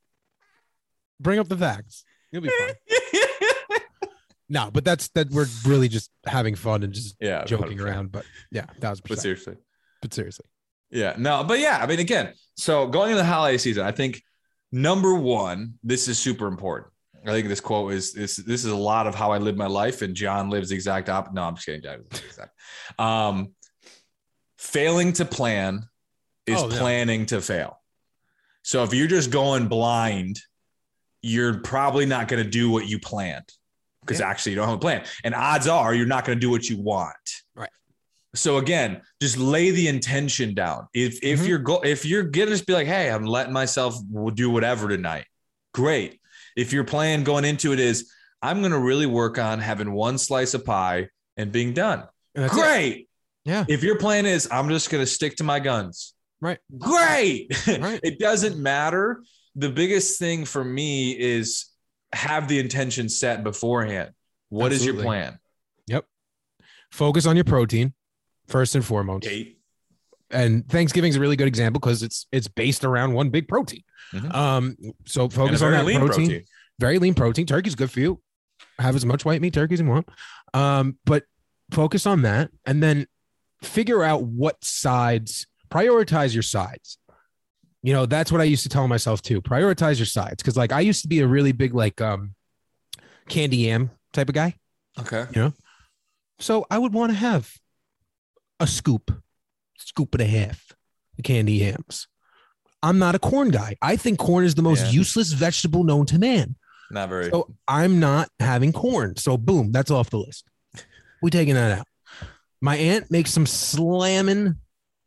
Bring 1.19 1.39
up 1.39 1.49
the 1.49 1.57
facts. 1.57 2.05
You'll 2.31 2.41
be 2.43 2.49
fine. 2.49 3.79
no, 4.49 4.69
but 4.71 4.86
that's 4.86 5.09
that. 5.09 5.29
We're 5.29 5.47
really 5.65 5.89
just 5.89 6.09
having 6.25 6.55
fun 6.55 6.83
and 6.83 6.93
just 6.93 7.17
yeah, 7.19 7.43
joking 7.43 7.77
100%. 7.77 7.81
around. 7.86 8.12
But 8.13 8.25
yeah, 8.51 8.65
thousand 8.79 9.03
But 9.09 9.19
seriously. 9.19 9.55
But 10.01 10.13
seriously, 10.13 10.45
Yeah, 10.89 11.15
no, 11.17 11.43
but 11.43 11.59
yeah, 11.59 11.79
I 11.81 11.86
mean, 11.86 11.99
again, 11.99 12.33
so 12.55 12.88
going 12.88 13.12
into 13.12 13.21
the 13.21 13.27
holiday 13.27 13.57
season, 13.57 13.86
I 13.86 13.91
think 13.91 14.21
number 14.71 15.13
one, 15.15 15.75
this 15.83 16.07
is 16.07 16.17
super 16.17 16.47
important. 16.47 16.92
I 17.25 17.31
think 17.31 17.47
this 17.47 17.59
quote 17.62 17.93
is 17.93 18.13
this. 18.13 18.36
This 18.36 18.65
is 18.65 18.71
a 18.71 18.75
lot 18.75 19.07
of 19.07 19.15
how 19.15 19.31
I 19.31 19.38
live 19.38 19.55
my 19.55 19.67
life, 19.67 20.01
and 20.01 20.13
John 20.15 20.49
lives 20.49 20.69
the 20.69 20.75
exact 20.75 21.09
opposite. 21.09 21.33
No, 21.36 21.43
I'm 21.43 21.55
just 21.55 21.65
kidding. 21.65 21.81
John 21.81 21.99
lives 21.99 22.19
the 22.21 22.25
exact. 22.27 22.51
Um, 22.99 23.53
failing 24.57 25.13
to 25.13 25.25
plan 25.25 25.83
is 26.45 26.62
Oh, 26.62 26.69
yeah. 26.69 26.79
planning 26.79 27.25
to 27.27 27.41
fail. 27.41 27.79
So 28.63 28.83
if 28.83 28.93
you're 28.93 29.07
just 29.07 29.29
going 29.31 29.67
blind, 29.67 30.39
you're 31.21 31.59
probably 31.59 32.05
not 32.05 32.27
going 32.27 32.43
to 32.43 32.49
do 32.49 32.69
what 32.69 32.88
you 32.88 32.99
planned 32.99 33.49
because 34.01 34.19
actually 34.21 34.51
you 34.53 34.55
don't 34.57 34.67
have 34.67 34.75
a 34.77 34.79
plan. 34.79 35.05
And 35.23 35.33
odds 35.33 35.67
are 35.67 35.93
you're 35.93 36.05
not 36.05 36.25
going 36.25 36.38
to 36.38 36.41
do 36.41 36.49
what 36.49 36.69
you 36.69 36.77
want. 36.81 37.15
Right. 37.55 37.69
So 38.36 38.57
again, 38.57 39.01
just 39.21 39.38
lay 39.38 39.71
the 39.71 39.88
intention 39.88 40.53
down. 40.55 40.88
If 40.93 41.23
if 41.23 41.41
Mhm. 41.41 41.47
you're 41.47 41.59
go 41.59 41.81
if 41.81 42.03
you're 42.03 42.23
gonna 42.23 42.51
just 42.51 42.65
be 42.65 42.73
like, 42.73 42.88
hey, 42.88 43.09
I'm 43.12 43.25
letting 43.25 43.53
myself 43.53 43.95
do 44.33 44.49
whatever 44.49 44.88
tonight, 44.89 45.25
great. 45.73 46.19
If 46.55 46.73
your 46.73 46.83
plan 46.83 47.23
going 47.23 47.45
into 47.45 47.73
it 47.73 47.79
is, 47.79 48.11
I'm 48.41 48.61
gonna 48.61 48.79
really 48.79 49.05
work 49.05 49.37
on 49.37 49.59
having 49.59 49.91
one 49.91 50.17
slice 50.17 50.53
of 50.53 50.65
pie 50.65 51.09
and 51.37 51.51
being 51.51 51.73
done, 51.73 52.03
And 52.35 52.43
that's 52.43 52.55
it. 52.55 52.59
great. 52.61 53.09
Yeah. 53.45 53.65
If 53.67 53.83
your 53.83 53.97
plan 53.97 54.25
is, 54.25 54.47
I'm 54.51 54.69
just 54.69 54.89
gonna 54.89 55.05
stick 55.05 55.37
to 55.37 55.43
my 55.43 55.59
guns, 55.59 56.13
Right. 56.41 56.59
Great. 56.77 57.47
Right. 57.67 58.01
it 58.03 58.19
doesn't 58.19 58.61
matter. 58.61 59.23
The 59.55 59.69
biggest 59.69 60.19
thing 60.19 60.43
for 60.43 60.61
me 60.63 61.17
is 61.17 61.67
have 62.11 62.49
the 62.49 62.59
intention 62.59 63.07
set 63.07 63.43
beforehand. 63.45 64.11
What 64.49 64.73
is 64.73 64.85
your 64.85 64.95
plan? 64.95 65.39
Yep. 65.87 66.05
Focus 66.91 67.25
on 67.25 67.35
your 67.37 67.45
protein 67.45 67.93
first 68.47 68.75
and 68.75 68.83
foremost. 68.83 69.25
Eight. 69.25 69.59
And 70.33 70.67
Thanksgiving 70.67 71.09
is 71.09 71.15
a 71.15 71.19
really 71.19 71.35
good 71.35 71.47
example 71.47 71.79
because 71.79 72.03
it's 72.03 72.27
it's 72.31 72.47
based 72.47 72.83
around 72.83 73.13
one 73.13 73.29
big 73.29 73.47
protein. 73.47 73.83
Mhm. 74.11 74.33
Um, 74.33 74.77
so 75.05 75.29
focus 75.29 75.61
on 75.61 75.71
that 75.71 75.85
lean 75.85 75.99
protein. 75.99 76.25
protein. 76.27 76.45
Very 76.79 76.99
lean 76.99 77.13
protein. 77.13 77.45
Turkey's 77.45 77.75
good 77.75 77.91
for 77.91 77.99
you. 77.99 78.21
Have 78.79 78.95
as 78.95 79.05
much 79.05 79.25
white 79.25 79.41
meat 79.41 79.53
turkey 79.53 79.75
as 79.75 79.79
you 79.79 79.85
want. 79.85 80.09
Um, 80.53 80.97
but 81.05 81.23
focus 81.71 82.05
on 82.05 82.23
that 82.23 82.51
and 82.65 82.81
then 82.83 83.07
figure 83.61 84.03
out 84.03 84.23
what 84.23 84.63
sides 84.63 85.47
prioritize 85.69 86.33
your 86.33 86.43
sides. 86.43 86.97
You 87.81 87.93
know, 87.93 88.05
that's 88.05 88.31
what 88.31 88.41
I 88.41 88.45
used 88.45 88.63
to 88.63 88.69
tell 88.69 88.87
myself 88.87 89.21
too. 89.21 89.41
Prioritize 89.41 89.97
your 89.97 90.05
sides. 90.05 90.41
Cause 90.43 90.55
like 90.57 90.71
I 90.71 90.81
used 90.81 91.01
to 91.03 91.07
be 91.07 91.19
a 91.19 91.27
really 91.27 91.51
big 91.51 91.73
like 91.73 92.01
um 92.01 92.35
candy 93.29 93.57
yam 93.57 93.91
type 94.11 94.29
of 94.29 94.35
guy. 94.35 94.55
Okay. 94.99 95.25
Yeah. 95.35 95.51
So 96.39 96.65
I 96.69 96.77
would 96.77 96.93
want 96.93 97.11
to 97.11 97.17
have 97.17 97.51
a 98.59 98.67
scoop, 98.67 99.11
scoop 99.77 100.13
and 100.13 100.21
a 100.21 100.25
half 100.25 100.73
of 101.17 101.23
candy 101.23 101.53
yams. 101.53 102.07
I'm 102.81 102.99
not 102.99 103.15
a 103.15 103.19
corn 103.19 103.49
guy. 103.49 103.75
I 103.81 103.95
think 103.95 104.19
corn 104.19 104.43
is 104.43 104.55
the 104.55 104.62
most 104.62 104.86
Yeah. 104.86 104.91
useless 104.91 105.31
vegetable 105.31 105.83
known 105.83 106.05
to 106.07 106.19
man. 106.19 106.55
Not 106.91 107.09
very. 107.09 107.29
So 107.29 107.55
I'm 107.67 107.99
not 107.99 108.29
having 108.39 108.73
corn. 108.73 109.15
So 109.15 109.38
boom, 109.38 109.71
that's 109.71 109.89
off 109.89 110.09
the 110.09 110.17
list. 110.19 110.45
We 111.21 111.29
taking 111.31 111.53
that 111.55 111.79
out. 111.79 111.88
My 112.62 112.75
aunt 112.75 113.09
makes 113.09 113.31
some 113.31 113.45
slamming 113.45 114.55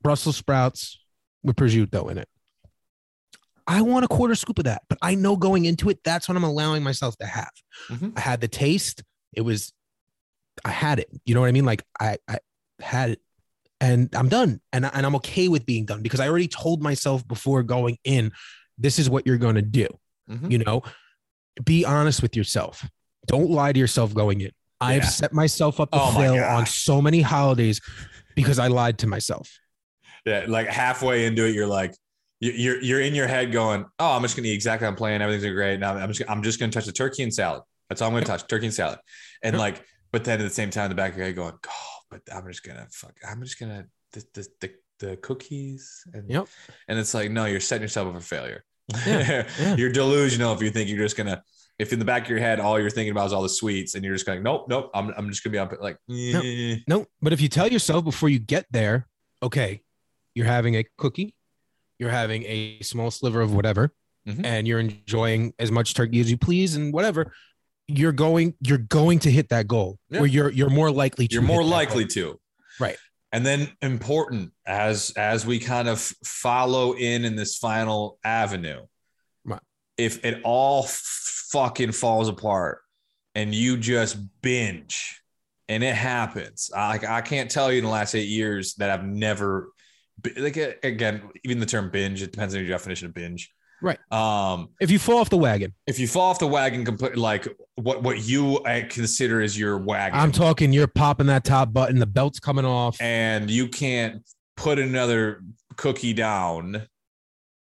Brussels 0.02 0.36
sprouts 0.36 0.98
with 1.42 1.56
prosciutto 1.56 2.10
in 2.10 2.18
it. 2.18 2.28
I 3.66 3.82
want 3.82 4.04
a 4.04 4.08
quarter 4.08 4.34
scoop 4.34 4.58
of 4.58 4.64
that, 4.64 4.82
but 4.88 4.98
I 5.02 5.14
know 5.16 5.36
going 5.36 5.64
into 5.64 5.90
it, 5.90 5.98
that's 6.04 6.28
what 6.28 6.36
I'm 6.36 6.44
allowing 6.44 6.82
myself 6.82 7.16
to 7.18 7.26
have. 7.26 7.50
Mhm. 7.88 8.12
I 8.16 8.20
had 8.20 8.40
the 8.40 8.48
taste. 8.48 9.02
It 9.34 9.40
was, 9.40 9.72
I 10.64 10.70
had 10.70 10.98
it. 11.00 11.08
You 11.24 11.34
know 11.34 11.40
what 11.40 11.48
I 11.48 11.52
mean? 11.52 11.64
Like 11.64 11.84
I, 12.00 12.18
I 12.28 12.38
had 12.80 13.10
it, 13.10 13.20
and 13.80 14.08
I'm 14.14 14.28
done, 14.28 14.60
and 14.72 14.84
and 14.86 15.06
I'm 15.06 15.16
okay 15.16 15.48
with 15.48 15.66
being 15.66 15.84
done 15.84 16.02
because 16.02 16.20
I 16.20 16.28
already 16.28 16.48
told 16.48 16.82
myself 16.82 17.26
before 17.26 17.62
going 17.62 17.98
in, 18.04 18.32
this 18.78 18.98
is 18.98 19.08
what 19.10 19.26
you're 19.26 19.36
going 19.38 19.56
to 19.56 19.62
do. 19.62 19.86
Mhm. 20.30 20.50
You 20.50 20.58
know, 20.58 20.82
be 21.64 21.84
honest 21.84 22.22
with 22.22 22.36
yourself. 22.36 22.88
Don't 23.26 23.50
lie 23.50 23.72
to 23.72 23.78
yourself 23.78 24.14
going 24.14 24.40
in. 24.40 24.50
I've 24.80 25.04
set 25.08 25.32
myself 25.32 25.80
up 25.80 25.90
to 25.92 25.98
Oh 26.00 26.10
fail 26.12 26.34
on 26.44 26.66
so 26.66 27.00
many 27.00 27.20
holidays 27.22 27.80
because 28.34 28.58
I 28.58 28.66
lied 28.68 28.98
to 28.98 29.06
myself. 29.06 29.50
Yeah, 30.26 30.44
like 30.48 30.66
halfway 30.68 31.24
into 31.26 31.46
it, 31.46 31.54
you're 31.54 31.66
like, 31.66 31.94
you- 32.40 32.52
you're 32.52 32.82
you're 32.82 33.00
in 33.00 33.14
your 33.14 33.26
head 33.26 33.52
going, 33.52 33.84
"Oh, 33.98 34.12
I'm 34.12 34.22
just 34.22 34.36
gonna 34.36 34.48
eat 34.48 34.52
exactly 34.54 34.86
I'm 34.86 34.96
playing. 34.96 35.22
Everything's 35.22 35.54
great. 35.54 35.80
Now 35.80 35.94
I'm 35.96 36.12
just 36.12 36.28
I'm 36.30 36.42
just 36.42 36.58
gonna 36.60 36.72
touch 36.72 36.84
the 36.86 36.92
turkey 36.92 37.22
and 37.22 37.32
salad. 37.32 37.62
That's 37.88 38.02
all 38.02 38.08
I'm 38.08 38.14
gonna 38.14 38.26
touch, 38.26 38.46
turkey 38.46 38.66
and 38.66 38.74
salad." 38.74 38.98
And 39.42 39.56
like 39.56 39.82
but 40.12 40.24
then 40.24 40.40
at 40.40 40.44
the 40.44 40.50
same 40.50 40.70
time, 40.70 40.84
in 40.86 40.90
the 40.90 40.94
back 40.94 41.12
of 41.12 41.16
your 41.18 41.26
head 41.26 41.36
going, 41.36 41.54
oh, 41.68 41.95
but 42.24 42.34
I'm 42.34 42.46
just 42.48 42.62
gonna 42.64 42.86
fuck. 42.90 43.14
I'm 43.28 43.42
just 43.42 43.58
gonna 43.58 43.86
the 44.12 44.24
the 44.34 44.48
the, 44.60 44.70
the 45.00 45.16
cookies 45.18 46.04
and 46.14 46.28
Yep. 46.30 46.46
and 46.88 46.98
it's 46.98 47.14
like 47.14 47.30
no, 47.30 47.44
you're 47.46 47.60
setting 47.60 47.82
yourself 47.82 48.08
up 48.08 48.14
for 48.14 48.20
failure. 48.20 48.64
Yeah, 49.06 49.46
yeah. 49.60 49.76
you're 49.76 49.90
delusional 49.92 50.54
if 50.54 50.62
you 50.62 50.70
think 50.70 50.88
you're 50.88 50.98
just 50.98 51.16
gonna. 51.16 51.42
If 51.78 51.92
in 51.92 51.98
the 51.98 52.06
back 52.06 52.22
of 52.24 52.30
your 52.30 52.38
head 52.38 52.58
all 52.58 52.80
you're 52.80 52.88
thinking 52.88 53.10
about 53.12 53.26
is 53.26 53.32
all 53.34 53.42
the 53.42 53.50
sweets, 53.50 53.94
and 53.94 54.02
you're 54.04 54.14
just 54.14 54.24
going, 54.24 54.42
nope, 54.42 54.64
nope, 54.68 54.90
I'm, 54.94 55.12
I'm 55.16 55.28
just 55.28 55.44
gonna 55.44 55.52
be 55.52 55.58
up 55.58 55.74
like, 55.80 55.98
eh. 56.10 56.76
No, 56.88 57.04
but 57.20 57.34
if 57.34 57.40
you 57.42 57.48
tell 57.48 57.68
yourself 57.68 58.02
before 58.04 58.30
you 58.30 58.38
get 58.38 58.64
there, 58.70 59.06
okay, 59.42 59.82
you're 60.34 60.46
having 60.46 60.76
a 60.76 60.84
cookie, 60.96 61.34
you're 61.98 62.08
having 62.10 62.44
a 62.44 62.78
small 62.80 63.10
sliver 63.10 63.42
of 63.42 63.54
whatever, 63.54 63.92
Mhm. 64.26 64.44
and 64.46 64.66
you're 64.66 64.80
enjoying 64.80 65.52
as 65.58 65.70
much 65.70 65.92
turkey 65.92 66.18
as 66.20 66.30
you 66.30 66.38
please 66.38 66.76
and 66.76 66.94
whatever, 66.94 67.32
you're 67.88 68.12
going 68.12 68.54
you're 68.60 68.78
going 68.78 69.18
to 69.20 69.30
hit 69.30 69.48
that 69.50 69.66
goal. 69.68 69.98
Yeah. 70.10 70.20
Or 70.20 70.26
you're 70.26 70.50
you're 70.50 70.70
more 70.70 70.90
likely 70.90 71.28
to 71.28 71.32
you're 71.34 71.42
more 71.42 71.64
likely 71.64 72.06
to 72.08 72.38
Right. 72.80 72.96
and 73.32 73.44
then 73.46 73.68
important 73.82 74.52
as 74.66 75.12
as 75.16 75.46
we 75.46 75.58
kind 75.58 75.88
of 75.88 76.00
follow 76.24 76.94
in 76.94 77.24
in 77.24 77.36
this 77.36 77.56
final 77.56 78.18
avenue 78.24 78.82
Right. 79.44 79.60
if 79.96 80.24
it 80.24 80.40
all 80.44 80.86
fucking 80.88 81.92
falls 81.92 82.28
apart 82.28 82.80
and 83.34 83.54
you 83.54 83.76
just 83.76 84.16
binge 84.42 85.20
and 85.68 85.82
it 85.84 85.94
happens 85.94 86.70
I, 86.74 86.98
I 87.08 87.20
can't 87.22 87.50
tell 87.50 87.70
you 87.72 87.78
in 87.78 87.84
the 87.84 87.90
last 87.90 88.14
eight 88.14 88.28
years 88.28 88.74
that 88.74 88.90
i've 88.90 89.04
never 89.04 89.70
like 90.36 90.56
again 90.82 91.22
even 91.44 91.60
the 91.60 91.66
term 91.66 91.90
binge 91.90 92.22
it 92.22 92.32
depends 92.32 92.54
on 92.54 92.60
your 92.60 92.68
definition 92.68 93.06
of 93.06 93.14
binge 93.14 93.50
Right. 93.82 93.98
um 94.12 94.70
If 94.80 94.90
you 94.90 94.98
fall 94.98 95.18
off 95.18 95.28
the 95.30 95.36
wagon, 95.36 95.74
if 95.86 95.98
you 95.98 96.08
fall 96.08 96.30
off 96.30 96.38
the 96.38 96.46
wagon 96.46 96.84
completely 96.84 97.20
like 97.20 97.46
what 97.74 98.02
what 98.02 98.24
you 98.24 98.58
uh, 98.60 98.82
consider 98.88 99.42
as 99.42 99.58
your 99.58 99.76
wagon 99.78 100.18
I'm 100.18 100.32
talking 100.32 100.72
you're 100.72 100.86
popping 100.86 101.26
that 101.26 101.44
top 101.44 101.72
button, 101.72 101.98
the 101.98 102.06
belt's 102.06 102.40
coming 102.40 102.64
off. 102.64 102.96
and 103.00 103.50
you 103.50 103.68
can't 103.68 104.22
put 104.56 104.78
another 104.78 105.42
cookie 105.76 106.14
down 106.14 106.86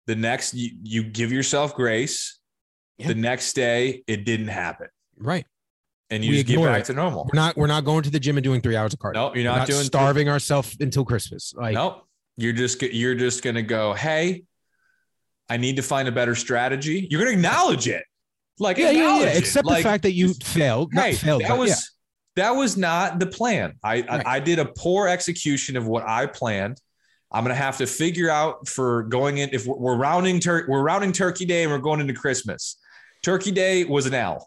the 0.06 0.14
next 0.16 0.52
you, 0.54 0.70
you 0.82 1.02
give 1.04 1.32
yourself 1.32 1.74
grace 1.74 2.38
Yeah. 2.98 3.08
the 3.08 3.14
next 3.14 3.54
day 3.54 4.02
it 4.06 4.24
didn't 4.26 4.48
happen 4.48 4.88
right. 5.18 5.46
and 6.10 6.22
you 6.22 6.44
get 6.44 6.60
back 6.62 6.80
it. 6.80 6.84
to 6.86 6.92
normal 6.92 7.24
we're 7.32 7.40
not 7.40 7.56
we're 7.56 7.66
not 7.68 7.84
going 7.86 8.02
to 8.02 8.10
the 8.10 8.20
gym 8.20 8.36
and 8.36 8.44
doing 8.44 8.60
three 8.60 8.76
hours 8.76 8.92
of 8.92 8.98
cardio. 8.98 9.14
no 9.14 9.34
you're 9.34 9.50
We're 9.50 9.58
not, 9.58 9.66
doing 9.66 9.84
starving 9.84 10.28
ourselves 10.28 10.76
until 10.80 11.04
Christmas. 11.06 11.54
Like 11.56 11.72
nope 11.74 12.04
you're 12.36 12.52
just 12.52 12.82
you're 12.82 13.14
just 13.14 13.42
gonna 13.42 13.62
go 13.62 13.94
hey 13.94 14.42
i 15.52 15.56
need 15.56 15.76
to 15.76 15.82
find 15.82 16.06
a 16.08 16.12
better 16.12 16.34
strategy 16.34 17.06
you're 17.10 17.20
gonna 17.22 17.36
acknowledge 17.36 17.86
it 17.88 18.04
like 18.58 18.76
yeah, 18.76 18.90
yeah, 18.90 19.18
yeah. 19.20 19.26
Except 19.40 19.66
Like, 19.66 19.78
the 19.78 19.88
fact 19.90 20.02
that 20.02 20.12
you 20.12 20.34
failed. 20.34 20.92
Not 20.92 21.14
failed, 21.14 21.42
that 21.42 21.48
but 21.48 21.58
was 21.58 21.70
yeah. 21.70 22.44
that 22.44 22.50
was 22.52 22.76
not 22.76 23.18
the 23.18 23.26
plan. 23.26 23.68
I, 23.82 23.94
Right. 24.02 24.10
I 24.26 24.36
I 24.36 24.40
did 24.40 24.58
a 24.58 24.66
poor 24.66 25.08
execution 25.08 25.76
of 25.76 25.86
what 25.86 26.04
I 26.06 26.26
planned. 26.26 26.76
I'm 27.32 27.42
gonna 27.44 27.54
have 27.68 27.78
to 27.78 27.86
figure 27.86 28.28
out 28.30 28.68
for 28.68 29.04
going 29.04 29.38
in 29.38 29.48
if 29.52 29.66
we're, 29.66 29.96
rounding 29.96 30.38
tur- 30.38 30.66
we're 30.68 30.82
rounding 30.82 31.12
Turkey 31.12 31.46
Day 31.46 31.62
and 31.64 31.72
we're 31.72 31.78
going 31.78 32.00
into 32.00 32.12
Christmas. 32.12 32.76
Turkey 33.24 33.50
Day 33.52 33.84
was 33.84 34.04
an 34.06 34.14
L. 34.14 34.46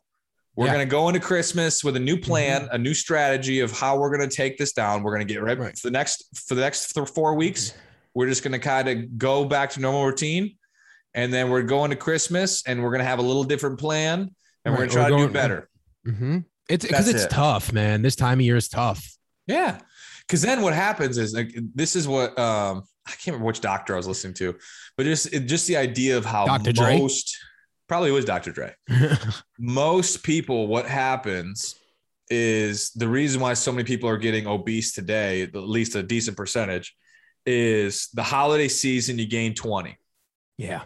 We're 0.55 0.65
Yeah. 0.67 0.71
Mm-hmm. 0.73 0.75
gonna 0.81 0.91
go 0.99 1.07
into 1.09 1.19
Christmas 1.19 1.83
with 1.83 1.95
a 1.95 1.99
new 2.09 2.17
plan, 2.17 2.69
a 2.71 2.77
new 2.77 2.93
strategy 2.93 3.59
of 3.61 3.71
how 3.77 3.97
we're 3.97 4.15
gonna 4.15 4.29
take 4.29 4.57
this 4.59 4.71
down. 4.71 5.01
We're 5.03 5.13
gonna 5.13 5.25
get 5.25 5.41
right, 5.41 5.57
Right. 5.57 5.77
for 5.77 5.87
the 5.87 5.91
next 5.99 6.23
for 6.47 6.53
the 6.55 6.61
next 6.61 6.93
four 7.15 7.33
weeks. 7.35 7.73
We're 8.13 8.27
just 8.27 8.43
gonna 8.43 8.59
kind 8.59 8.87
of 8.87 9.17
go 9.17 9.45
back 9.45 9.71
to 9.71 9.81
normal 9.81 10.05
routine, 10.05 10.55
and 11.15 11.33
then 11.33 11.49
we're 11.49 11.63
going 11.63 11.89
to 11.89 11.95
Christmas 11.95 12.61
and 12.67 12.83
we're 12.83 12.91
gonna 12.91 13.03
have 13.03 13.17
a 13.19 13.23
little 13.23 13.43
different 13.43 13.79
plan, 13.79 14.29
and 14.63 14.73
we're 14.73 14.81
gonna 14.81 14.91
try 14.91 15.03
we're 15.03 15.09
to 15.09 15.15
going- 15.15 15.27
do 15.27 15.33
better. 15.33 15.69
hmm 16.05 16.37
It's 16.69 16.85
because 16.85 17.07
it's 17.09 17.23
it. 17.23 17.29
tough, 17.31 17.73
man. 17.73 18.03
This 18.03 18.15
time 18.15 18.37
of 18.39 18.45
year 18.45 18.55
is 18.57 18.67
tough. 18.69 19.03
Yeah. 19.47 19.79
Cause 20.27 20.41
then 20.43 20.61
what 20.61 20.73
happens 20.73 21.17
is 21.17 21.33
like 21.33 21.55
this 21.73 21.95
is 21.95 22.07
what 22.07 22.37
um 22.37 22.83
I 23.07 23.11
can't 23.11 23.27
remember 23.27 23.45
which 23.47 23.61
doctor 23.61 23.93
I 23.93 23.97
was 23.97 24.07
listening 24.07 24.33
to, 24.35 24.55
but 24.97 25.03
just 25.05 25.31
it, 25.33 25.41
just 25.41 25.67
the 25.67 25.77
idea 25.77 26.17
of 26.17 26.25
how 26.25 26.45
Dr. 26.45 26.71
Dre? 26.73 26.99
most 26.99 27.37
probably 27.87 28.09
was 28.11 28.25
Dr. 28.25 28.51
Dre. 28.51 28.73
Most 29.59 30.23
people, 30.23 30.65
what 30.67 30.87
happens 30.87 31.75
is 32.31 32.89
the 32.95 33.07
reason 33.07 33.39
why 33.39 33.53
so 33.53 33.71
many 33.71 33.83
people 33.83 34.09
are 34.09 34.17
getting 34.17 34.47
obese 34.47 34.93
today, 34.93 35.43
at 35.43 35.53
least 35.55 35.95
a 35.95 36.01
decent 36.01 36.35
percentage, 36.35 36.95
is 37.45 38.09
the 38.15 38.23
holiday 38.23 38.67
season 38.67 39.19
you 39.19 39.27
gain 39.27 39.53
20. 39.53 39.95
yeah. 40.57 40.81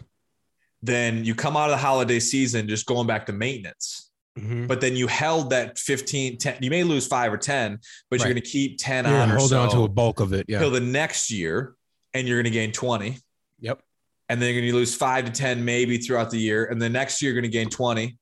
Then 0.82 1.24
you 1.24 1.34
come 1.34 1.56
out 1.56 1.64
of 1.64 1.72
the 1.72 1.76
holiday 1.76 2.20
season 2.20 2.68
just 2.68 2.86
going 2.86 3.06
back 3.06 3.26
to 3.26 3.32
maintenance. 3.32 4.10
Mhm. 4.38 4.68
But 4.68 4.80
then 4.80 4.96
you 4.96 5.06
held 5.06 5.50
that 5.50 5.78
15, 5.78 6.38
10, 6.38 6.58
you 6.60 6.70
may 6.70 6.84
lose 6.84 7.06
five 7.06 7.32
or 7.32 7.36
10, 7.36 7.78
but 8.08 8.20
you're 8.20 8.28
going 8.28 8.42
to 8.42 8.48
keep 8.48 8.78
10 8.78 9.04
You're 9.04 9.14
on 9.16 9.30
or 9.32 9.36
holding 9.36 9.58
on 9.58 9.70
to 9.70 9.82
a 9.84 9.88
bulk 9.88 10.20
of 10.20 10.32
it. 10.32 10.46
Yeah. 10.48 10.60
till 10.60 10.70
the 10.70 10.80
next 10.80 11.30
year, 11.30 11.74
and 12.14 12.26
you're 12.26 12.38
going 12.38 12.44
to 12.52 12.58
gain 12.58 12.72
20. 12.72 13.18
Yep. 13.60 13.82
And 14.28 14.40
then 14.40 14.54
you're 14.54 14.62
going 14.62 14.72
to 14.72 14.78
lose 14.78 14.94
five 14.94 15.24
to 15.26 15.32
10 15.32 15.64
maybe 15.64 15.98
throughout 15.98 16.30
the 16.30 16.38
year. 16.38 16.64
And 16.66 16.80
the 16.80 16.88
next 16.88 17.20
year, 17.20 17.32
you're 17.32 17.40
going 17.40 17.50
to 17.50 17.56
gain 17.56 17.68
20. 17.68 18.16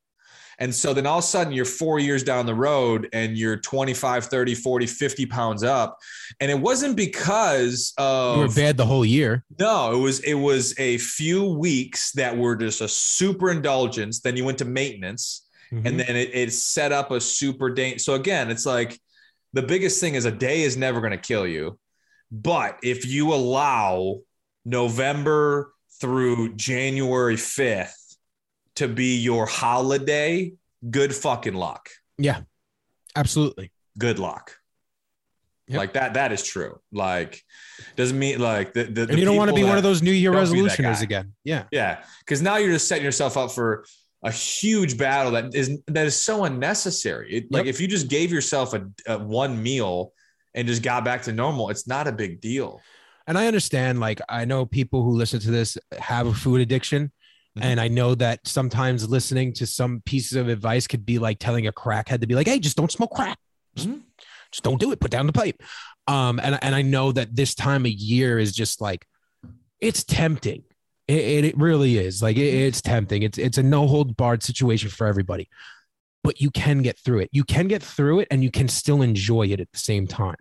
And 0.60 0.74
so 0.74 0.92
then 0.92 1.06
all 1.06 1.18
of 1.18 1.24
a 1.24 1.26
sudden, 1.26 1.52
you're 1.52 1.64
four 1.64 2.00
years 2.00 2.24
down 2.24 2.44
the 2.44 2.54
road 2.54 3.08
and 3.12 3.38
you're 3.38 3.56
25, 3.58 4.24
30, 4.26 4.54
40, 4.56 4.86
50 4.86 5.26
pounds 5.26 5.62
up. 5.62 5.98
And 6.40 6.50
it 6.50 6.58
wasn't 6.60 6.96
because 6.96 7.92
of, 7.96 8.36
You 8.38 8.42
were 8.42 8.48
bad 8.48 8.76
the 8.76 8.86
whole 8.86 9.04
year. 9.04 9.44
no, 9.60 9.92
it 9.92 9.98
was 9.98 10.20
it 10.20 10.34
was 10.34 10.74
a 10.78 10.98
few 10.98 11.44
weeks 11.44 12.10
that 12.12 12.36
were 12.36 12.56
just 12.56 12.80
a 12.80 12.88
super 12.88 13.50
indulgence. 13.50 14.20
Then 14.20 14.36
you 14.36 14.44
went 14.44 14.58
to 14.58 14.64
maintenance 14.64 15.46
Mhm. 15.72 15.86
and 15.86 16.00
then 16.00 16.16
it, 16.16 16.30
it 16.34 16.52
set 16.52 16.92
up 16.92 17.10
a 17.10 17.20
super 17.20 17.70
day. 17.70 17.98
So 17.98 18.14
again, 18.14 18.50
it's 18.50 18.66
like 18.66 18.98
the 19.52 19.62
biggest 19.62 20.00
thing 20.00 20.14
is 20.14 20.24
a 20.24 20.32
day 20.32 20.62
is 20.62 20.76
never 20.76 21.00
going 21.00 21.12
to 21.12 21.16
kill 21.18 21.46
you, 21.46 21.78
but 22.32 22.78
if 22.82 23.06
you 23.06 23.32
allow 23.32 24.20
November 24.64 25.72
through 26.00 26.54
January 26.54 27.36
fifth 27.36 28.07
to 28.78 28.88
be 28.88 29.16
your 29.16 29.46
holiday, 29.46 30.52
good 30.90 31.14
fucking 31.14 31.54
luck. 31.54 31.88
Yeah, 32.16 32.40
absolutely. 33.14 33.72
Good 33.98 34.18
luck. 34.18 34.56
Yep. 35.66 35.78
Like 35.78 35.92
that. 35.94 36.14
That 36.14 36.32
is 36.32 36.42
true. 36.42 36.80
Like 36.92 37.42
doesn't 37.96 38.18
mean 38.18 38.38
like 38.40 38.72
the, 38.72 38.84
the 38.84 39.02
And 39.02 39.18
you 39.18 39.24
don't 39.24 39.36
want 39.36 39.50
to 39.50 39.54
be 39.54 39.64
one 39.64 39.76
of 39.76 39.82
those 39.82 40.00
New 40.00 40.12
Year 40.12 40.32
don't 40.32 40.50
be 40.50 40.62
that 40.62 40.78
resolutioners 40.78 41.02
again. 41.02 41.34
Yeah. 41.44 41.64
Yeah, 41.70 42.02
because 42.20 42.40
now 42.40 42.56
you're 42.56 42.72
just 42.72 42.88
setting 42.88 43.04
yourself 43.04 43.36
up 43.36 43.50
for 43.50 43.84
a 44.22 44.30
huge 44.30 44.96
battle 44.96 45.32
that 45.32 45.54
is 45.54 45.78
that 45.88 46.06
is 46.06 46.16
so 46.16 46.44
unnecessary. 46.44 47.34
It, 47.34 47.52
Like 47.52 47.66
if 47.66 47.80
you 47.80 47.86
just 47.86 48.08
gave 48.08 48.32
yourself 48.32 48.74
a, 48.74 48.88
a 49.06 49.18
one 49.18 49.62
meal 49.62 50.12
and 50.54 50.66
just 50.66 50.82
got 50.82 51.04
back 51.04 51.22
to 51.22 51.32
normal, 51.32 51.68
it's 51.68 51.86
not 51.86 52.08
a 52.08 52.12
big 52.12 52.40
deal. 52.40 52.80
And 53.26 53.36
I 53.36 53.46
understand, 53.46 54.00
like, 54.00 54.22
I 54.26 54.46
know 54.46 54.64
people 54.64 55.02
who 55.02 55.10
listen 55.10 55.38
to 55.40 55.50
this 55.50 55.76
have 55.98 56.26
a 56.26 56.32
food 56.32 56.62
addiction. 56.62 57.12
Mhm. 57.58 57.64
And 57.64 57.80
I 57.80 57.88
know 57.88 58.14
that 58.14 58.46
sometimes 58.46 59.08
listening 59.08 59.52
to 59.54 59.66
some 59.66 60.02
pieces 60.04 60.36
of 60.36 60.48
advice 60.48 60.86
could 60.86 61.04
be 61.04 61.18
like 61.18 61.38
telling 61.38 61.66
a 61.66 61.72
crackhead 61.72 62.20
to 62.20 62.26
be 62.26 62.34
like, 62.34 62.46
hey, 62.46 62.58
just 62.58 62.76
don't 62.76 62.92
smoke 62.92 63.10
crack. 63.12 63.38
Just, 63.74 63.88
Mhm. 63.88 64.02
just 64.52 64.62
don't 64.62 64.80
do 64.80 64.92
it. 64.92 65.00
Put 65.00 65.10
down 65.10 65.26
the 65.26 65.32
pipe. 65.32 65.62
Um, 66.06 66.40
and, 66.42 66.58
and 66.62 66.74
I 66.74 66.82
know 66.82 67.12
that 67.12 67.34
this 67.36 67.54
time 67.54 67.84
of 67.84 67.92
year 67.92 68.38
is 68.38 68.52
just 68.52 68.80
like, 68.80 69.06
it's 69.80 70.04
tempting. 70.04 70.64
It, 71.06 71.20
it, 71.20 71.44
it 71.44 71.58
really 71.58 71.98
is. 71.98 72.22
Like, 72.22 72.36
it, 72.36 72.54
it's 72.54 72.80
tempting. 72.82 73.22
It's, 73.22 73.38
it's 73.38 73.58
a 73.58 73.62
no 73.62 73.86
hold 73.86 74.16
barred 74.16 74.42
situation 74.42 74.90
for 74.90 75.06
everybody. 75.06 75.48
But 76.24 76.40
you 76.40 76.50
can 76.50 76.82
get 76.82 76.98
through 76.98 77.20
it. 77.20 77.30
You 77.32 77.44
can 77.44 77.68
get 77.68 77.82
through 77.82 78.20
it 78.20 78.28
and 78.30 78.42
you 78.42 78.50
can 78.50 78.68
still 78.68 79.02
enjoy 79.02 79.46
it 79.46 79.60
at 79.60 79.70
the 79.72 79.78
same 79.78 80.06
time 80.06 80.34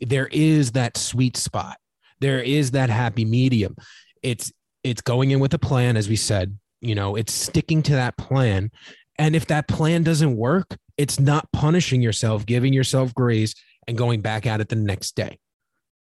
there 0.00 0.26
is 0.32 0.72
that 0.72 0.96
sweet 0.96 1.36
spot 1.36 1.76
there 2.20 2.40
is 2.40 2.72
that 2.72 2.90
happy 2.90 3.24
medium 3.24 3.76
it's 4.22 4.52
it's 4.84 5.00
going 5.02 5.30
in 5.30 5.40
with 5.40 5.54
a 5.54 5.58
plan 5.58 5.96
as 5.96 6.08
we 6.08 6.16
said 6.16 6.58
you 6.80 6.94
know 6.94 7.16
it's 7.16 7.32
sticking 7.32 7.82
to 7.82 7.92
that 7.92 8.16
plan 8.16 8.70
and 9.18 9.36
if 9.36 9.46
that 9.46 9.68
plan 9.68 10.02
doesn't 10.02 10.36
work 10.36 10.76
it's 10.96 11.18
not 11.20 11.50
punishing 11.52 12.02
yourself 12.02 12.44
giving 12.46 12.72
yourself 12.72 13.14
grace 13.14 13.54
and 13.86 13.96
going 13.96 14.20
back 14.20 14.46
at 14.46 14.60
it 14.60 14.68
the 14.68 14.76
next 14.76 15.14
day 15.16 15.38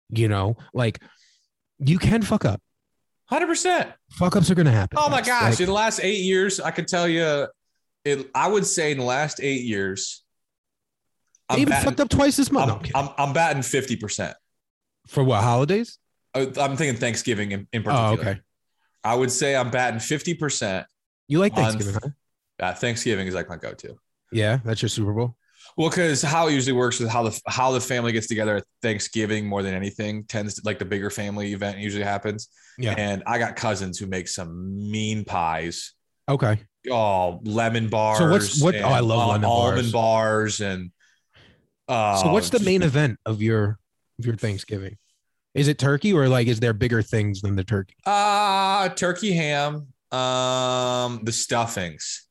you 0.10 0.28
know 0.28 0.56
like 0.74 1.00
you 1.80 1.98
can 1.98 2.22
fuck 2.22 2.46
up 2.46 2.62
Hundred 3.26 3.48
percent. 3.48 3.90
fuck 4.12 4.36
ups 4.36 4.52
are 4.52 4.56
gonna 4.56 4.72
happen 4.72 4.98
Oh 5.02 5.10
my 5.10 5.22
gosh! 5.22 5.52
like- 5.52 5.60
in 5.62 5.66
the 5.68 5.72
last 5.72 6.02
eight 6.04 6.20
years, 6.20 6.60
I 6.60 6.70
could 6.72 6.86
tell 6.90 7.08
you, 7.08 7.48
it. 8.04 8.30
I 8.36 8.48
would 8.50 8.66
say 8.66 8.92
in 8.92 8.98
the 8.98 9.06
last 9.06 9.40
eight 9.42 9.62
years, 9.62 10.24
they 11.50 11.62
even 11.62 11.70
batting- 11.70 11.86
fucked 11.90 12.00
up 12.02 12.10
twice 12.10 12.36
this 12.36 12.52
month 12.52 12.72
I'm, 12.72 12.82
No, 13.06 13.10
I'm. 13.18 13.28
I'm, 13.30 13.34
batting 13.34 13.62
fifty 13.62 13.96
percent. 13.96 14.36
for 15.08 15.24
what 15.24 15.42
holidays 15.44 15.98
uh, 16.34 16.46
I'm 16.60 16.76
thinking 16.76 16.98
Thanksgiving 17.00 17.54
in, 17.54 17.68
in 17.72 17.84
oh 17.88 18.16
particular. 18.16 18.32
okay 18.32 18.42
I 19.04 19.16
would 19.16 19.32
say 19.32 19.56
I'm 19.56 19.72
batting 19.72 20.00
fifty 20.00 20.34
percent. 20.34 20.86
you 21.28 21.40
like 21.40 21.54
On- 21.58 21.64
thanksgiving 21.64 22.00
huh? 22.04 22.10
Uh, 22.66 22.74
Thanksgiving 22.76 23.26
is 23.28 23.34
like 23.34 23.50
my 23.50 23.56
go-to. 23.58 23.96
yeah 24.32 24.60
that's 24.64 24.82
your 24.84 24.90
super 24.90 25.14
bowl 25.14 25.36
Well, 25.78 25.90
because 25.90 26.22
how 26.22 26.48
it 26.48 26.54
usually 26.54 26.74
works 26.78 27.02
is 27.02 27.10
how 27.10 27.24
the 27.24 27.42
how 27.48 27.72
the 27.72 27.82
family 27.82 28.12
gets 28.12 28.28
together 28.28 28.58
at 28.58 28.64
Thanksgiving 28.84 29.48
more 29.48 29.64
than 29.64 29.74
anything 29.74 30.26
tends 30.26 30.56
to 30.56 30.62
like 30.66 30.78
the 30.80 30.86
bigger 30.86 31.10
family 31.10 31.54
event 31.54 31.78
usually 31.80 32.04
happens. 32.04 32.50
Yeah. 32.78 32.96
And 32.98 33.24
I 33.26 33.38
got 33.40 33.56
cousins 33.56 33.98
who 34.00 34.06
make 34.08 34.28
some 34.28 34.52
mean 34.92 35.24
pies. 35.26 35.94
okay 36.30 36.60
Oh, 36.90 37.40
lemon 37.44 37.90
bars. 37.90 38.18
So 38.20 38.30
what's- 38.30 38.62
what- 38.62 38.76
and, 38.76 38.84
oh, 38.86 38.90
I 38.90 39.00
love 39.02 39.30
lemon 39.30 39.46
almond 39.46 39.92
bars. 39.92 40.60
and 40.62 40.92
Uh, 41.88 42.16
So 42.22 42.32
what's 42.32 42.50
the 42.52 42.60
main 42.60 42.84
event 42.84 43.20
of 43.26 43.42
your 43.42 43.78
of 44.20 44.26
your 44.28 44.36
Thanksgiving? 44.36 44.98
Is 45.54 45.68
it 45.68 45.78
turkey 45.78 46.14
or 46.14 46.28
like 46.30 46.48
is 46.48 46.60
there 46.60 46.74
bigger 46.74 47.02
things 47.02 47.42
than 47.42 47.56
the 47.56 47.64
turkey? 47.64 47.96
Uh 48.06 48.90
turkey 48.90 49.34
ham. 49.34 49.88
Um, 50.12 51.22
the 51.24 51.32
stuffings. 51.32 52.28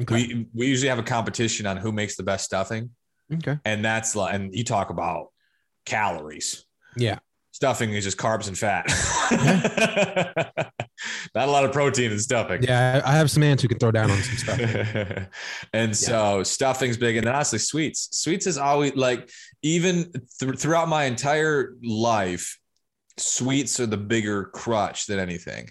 Okay. 0.00 0.14
We 0.14 0.46
we 0.54 0.66
usually 0.66 0.88
have 0.88 0.98
a 0.98 1.04
competition 1.04 1.66
on 1.66 1.76
who 1.76 1.90
makes 1.92 2.16
the 2.16 2.22
best 2.22 2.44
stuffing, 2.44 2.90
okay. 3.32 3.58
and 3.64 3.84
that's 3.84 4.14
like, 4.16 4.34
and 4.34 4.54
you 4.54 4.64
talk 4.64 4.90
about 4.90 5.28
calories. 5.84 6.64
Yeah. 6.96 7.18
Stuffing 7.52 7.92
is 7.92 8.02
just 8.02 8.18
carbs 8.18 8.48
and 8.48 8.58
fat. 8.58 8.86
Not 11.34 11.48
a 11.48 11.50
lot 11.50 11.64
of 11.64 11.72
protein 11.72 12.10
in 12.10 12.18
stuffing. 12.18 12.64
Yeah, 12.64 13.00
I 13.04 13.12
have 13.12 13.30
some 13.30 13.44
aunts 13.44 13.62
who 13.62 13.68
can 13.68 13.78
throw 13.78 13.92
down 13.92 14.10
on 14.10 14.18
some 14.18 14.36
stuff. 14.36 15.28
and 15.72 15.96
so 15.96 16.42
stuffing's 16.42 16.96
big, 16.96 17.16
and 17.16 17.26
then 17.26 17.34
honestly, 17.34 17.60
sweets. 17.60 18.08
Sweets 18.12 18.48
is 18.48 18.58
always 18.58 18.96
like 18.96 19.30
even 19.62 20.12
th- 20.40 20.58
throughout 20.58 20.88
my 20.88 21.04
entire 21.04 21.74
life, 21.84 22.58
sweets 23.16 23.78
are 23.80 23.86
the 23.86 23.96
bigger 23.96 24.44
crutch 24.44 25.06
than 25.06 25.18
anything. 25.18 25.68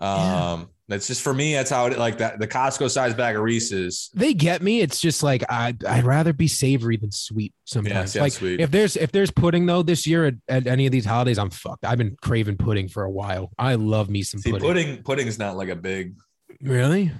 Yeah. 0.00 0.52
Um, 0.52 0.68
that's 0.86 1.06
just 1.06 1.20
for 1.22 1.34
me. 1.34 1.52
That's 1.54 1.70
how 1.70 1.86
it 1.86 1.98
like 1.98 2.18
that. 2.18 2.38
The 2.38 2.46
Costco 2.48 2.88
size 2.88 3.12
bag 3.14 3.36
of 3.36 3.42
Reese's. 3.42 4.10
They 4.14 4.32
get 4.32 4.62
me. 4.62 4.80
It's 4.80 5.00
just 5.00 5.22
like 5.22 5.42
I 5.50 5.74
I'd 5.86 6.04
rather 6.04 6.32
be 6.32 6.48
savory 6.48 6.96
than 6.96 7.10
sweet 7.12 7.52
sometimes. 7.64 8.14
yeah, 8.14 8.22
like 8.22 8.32
sweet. 8.32 8.60
if 8.60 8.70
there's 8.70 8.96
if 8.96 9.12
there's 9.12 9.30
pudding 9.30 9.66
though 9.66 9.82
this 9.82 10.06
year 10.06 10.26
at, 10.26 10.34
at 10.48 10.66
any 10.66 10.86
of 10.86 10.92
these 10.92 11.04
holidays, 11.04 11.36
I'm 11.38 11.50
fucked. 11.50 11.84
I've 11.84 11.98
been 11.98 12.16
craving 12.22 12.56
pudding 12.56 12.88
for 12.88 13.02
a 13.04 13.10
while. 13.10 13.50
I 13.58 13.74
love 13.74 14.08
me 14.08 14.22
some 14.22 14.40
See, 14.40 14.50
pudding. 14.52 14.66
pudding. 14.66 15.02
Pudding's 15.02 15.38
not 15.38 15.56
like 15.56 15.68
a 15.68 15.76
big. 15.76 16.14
Really? 16.62 17.02
You 17.02 17.12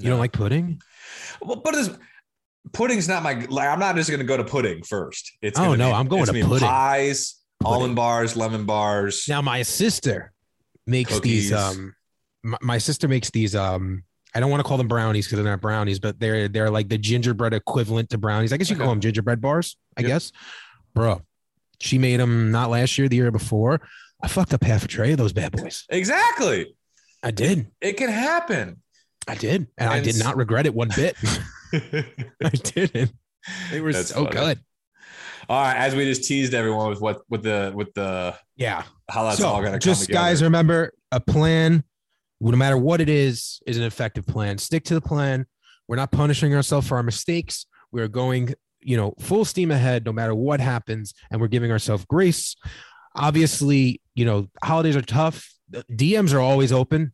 No. 0.00 0.10
don't 0.10 0.18
like 0.18 0.32
pudding? 0.32 0.80
Well, 1.40 1.60
but 1.64 1.74
it's, 1.76 1.90
pudding's 2.72 3.06
not 3.06 3.22
my. 3.22 3.34
Like, 3.48 3.68
I'm 3.68 3.78
not 3.78 3.94
just 3.94 4.10
gonna 4.10 4.24
go 4.24 4.36
to 4.36 4.44
pudding 4.44 4.82
first. 4.82 5.30
It's 5.40 5.56
Oh, 5.58 5.74
no, 5.76 5.88
be- 5.90 5.92
I'm 5.94 6.08
going 6.08 6.26
to 6.26 6.32
pudding. 6.32 6.66
Pies. 6.66 7.36
Almond 7.66 7.96
bars, 7.96 8.36
lemon 8.36 8.64
bars. 8.64 9.24
Now 9.28 9.42
my 9.42 9.62
sister 9.62 10.32
makes 10.86 11.14
Cookies. 11.14 11.50
these 11.50 11.52
um 11.52 11.94
my, 12.42 12.58
my 12.60 12.78
sister 12.78 13.08
makes 13.08 13.30
these 13.30 13.54
um 13.56 14.04
I 14.34 14.40
don't 14.40 14.50
want 14.50 14.60
to 14.62 14.68
call 14.68 14.78
them 14.78 14.88
brownies 14.88 15.26
because 15.26 15.36
they're 15.42 15.50
not 15.52 15.60
brownies, 15.60 15.98
but 15.98 16.18
they're 16.18 16.48
they're 16.48 16.70
like 16.70 16.88
the 16.88 16.98
gingerbread 16.98 17.52
equivalent 17.54 18.10
to 18.10 18.18
brownies. 18.18 18.52
I 18.52 18.56
guess 18.56 18.68
you 18.68 18.76
Okay. 18.76 18.84
call 18.84 18.92
them 18.92 19.00
gingerbread 19.00 19.40
bars, 19.40 19.76
I 19.96 20.00
Yep. 20.02 20.08
guess. 20.08 20.32
Bro, 20.94 21.22
she 21.80 21.98
made 21.98 22.18
them 22.20 22.50
not 22.50 22.70
last 22.70 22.98
year, 22.98 23.08
the 23.08 23.16
year 23.16 23.30
before. 23.30 23.80
I 24.22 24.28
fucked 24.28 24.54
up 24.54 24.62
half 24.64 24.84
a 24.84 24.88
tray 24.88 25.12
of 25.12 25.18
those 25.18 25.32
bad 25.32 25.52
boys. 25.52 25.84
Exactly. 25.88 26.74
I 27.22 27.30
did. 27.30 27.68
It 27.80 27.94
can 27.96 28.10
happen. 28.10 28.80
I 29.28 29.34
did. 29.34 29.66
And, 29.78 29.88
I 29.88 30.00
did 30.00 30.16
not 30.18 30.36
regret 30.36 30.66
it 30.66 30.74
one 30.74 30.90
bit. 30.94 31.16
I 31.72 32.48
didn't. 32.50 33.12
They 33.70 33.80
were 33.80 33.92
That's 33.92 34.08
so 34.08 34.24
funny. 34.24 34.30
good. 34.30 34.60
All 35.48 35.62
right, 35.62 35.76
as 35.76 35.94
we 35.94 36.04
just 36.04 36.24
teased 36.24 36.54
everyone 36.54 36.90
with 36.90 37.00
what 37.00 37.22
with 37.28 37.42
the 37.42 37.72
with 37.74 37.92
the 37.94 38.34
Yeah. 38.56 38.82
how 39.10 39.24
that's 39.24 39.38
so 39.38 39.48
all 39.48 39.62
gonna 39.62 39.78
just 39.78 40.08
come 40.08 40.14
guys 40.14 40.42
remember 40.42 40.92
a 41.12 41.20
plan 41.20 41.84
no 42.40 42.56
matter 42.56 42.76
what 42.76 43.00
it 43.00 43.08
is 43.08 43.60
is 43.66 43.76
an 43.78 43.84
effective 43.84 44.26
plan. 44.26 44.58
Stick 44.58 44.84
to 44.84 44.94
the 44.94 45.00
plan. 45.00 45.46
We're 45.88 45.96
not 45.96 46.10
punishing 46.12 46.54
ourselves 46.54 46.86
for 46.88 46.96
our 46.96 47.02
mistakes. 47.02 47.66
We're 47.92 48.08
going 48.08 48.54
you 48.80 48.96
know 48.96 49.14
full 49.20 49.44
steam 49.44 49.70
ahead 49.70 50.04
no 50.04 50.12
matter 50.12 50.34
what 50.34 50.60
happens 50.60 51.14
and 51.30 51.40
we're 51.40 51.48
giving 51.48 51.70
ourselves 51.70 52.04
grace. 52.04 52.56
Obviously 53.16 54.00
you 54.14 54.24
know 54.24 54.48
holidays 54.62 54.96
are 54.96 55.02
tough. 55.02 55.50
Dms 55.72 56.32
are 56.34 56.40
always 56.40 56.72
open 56.72 57.12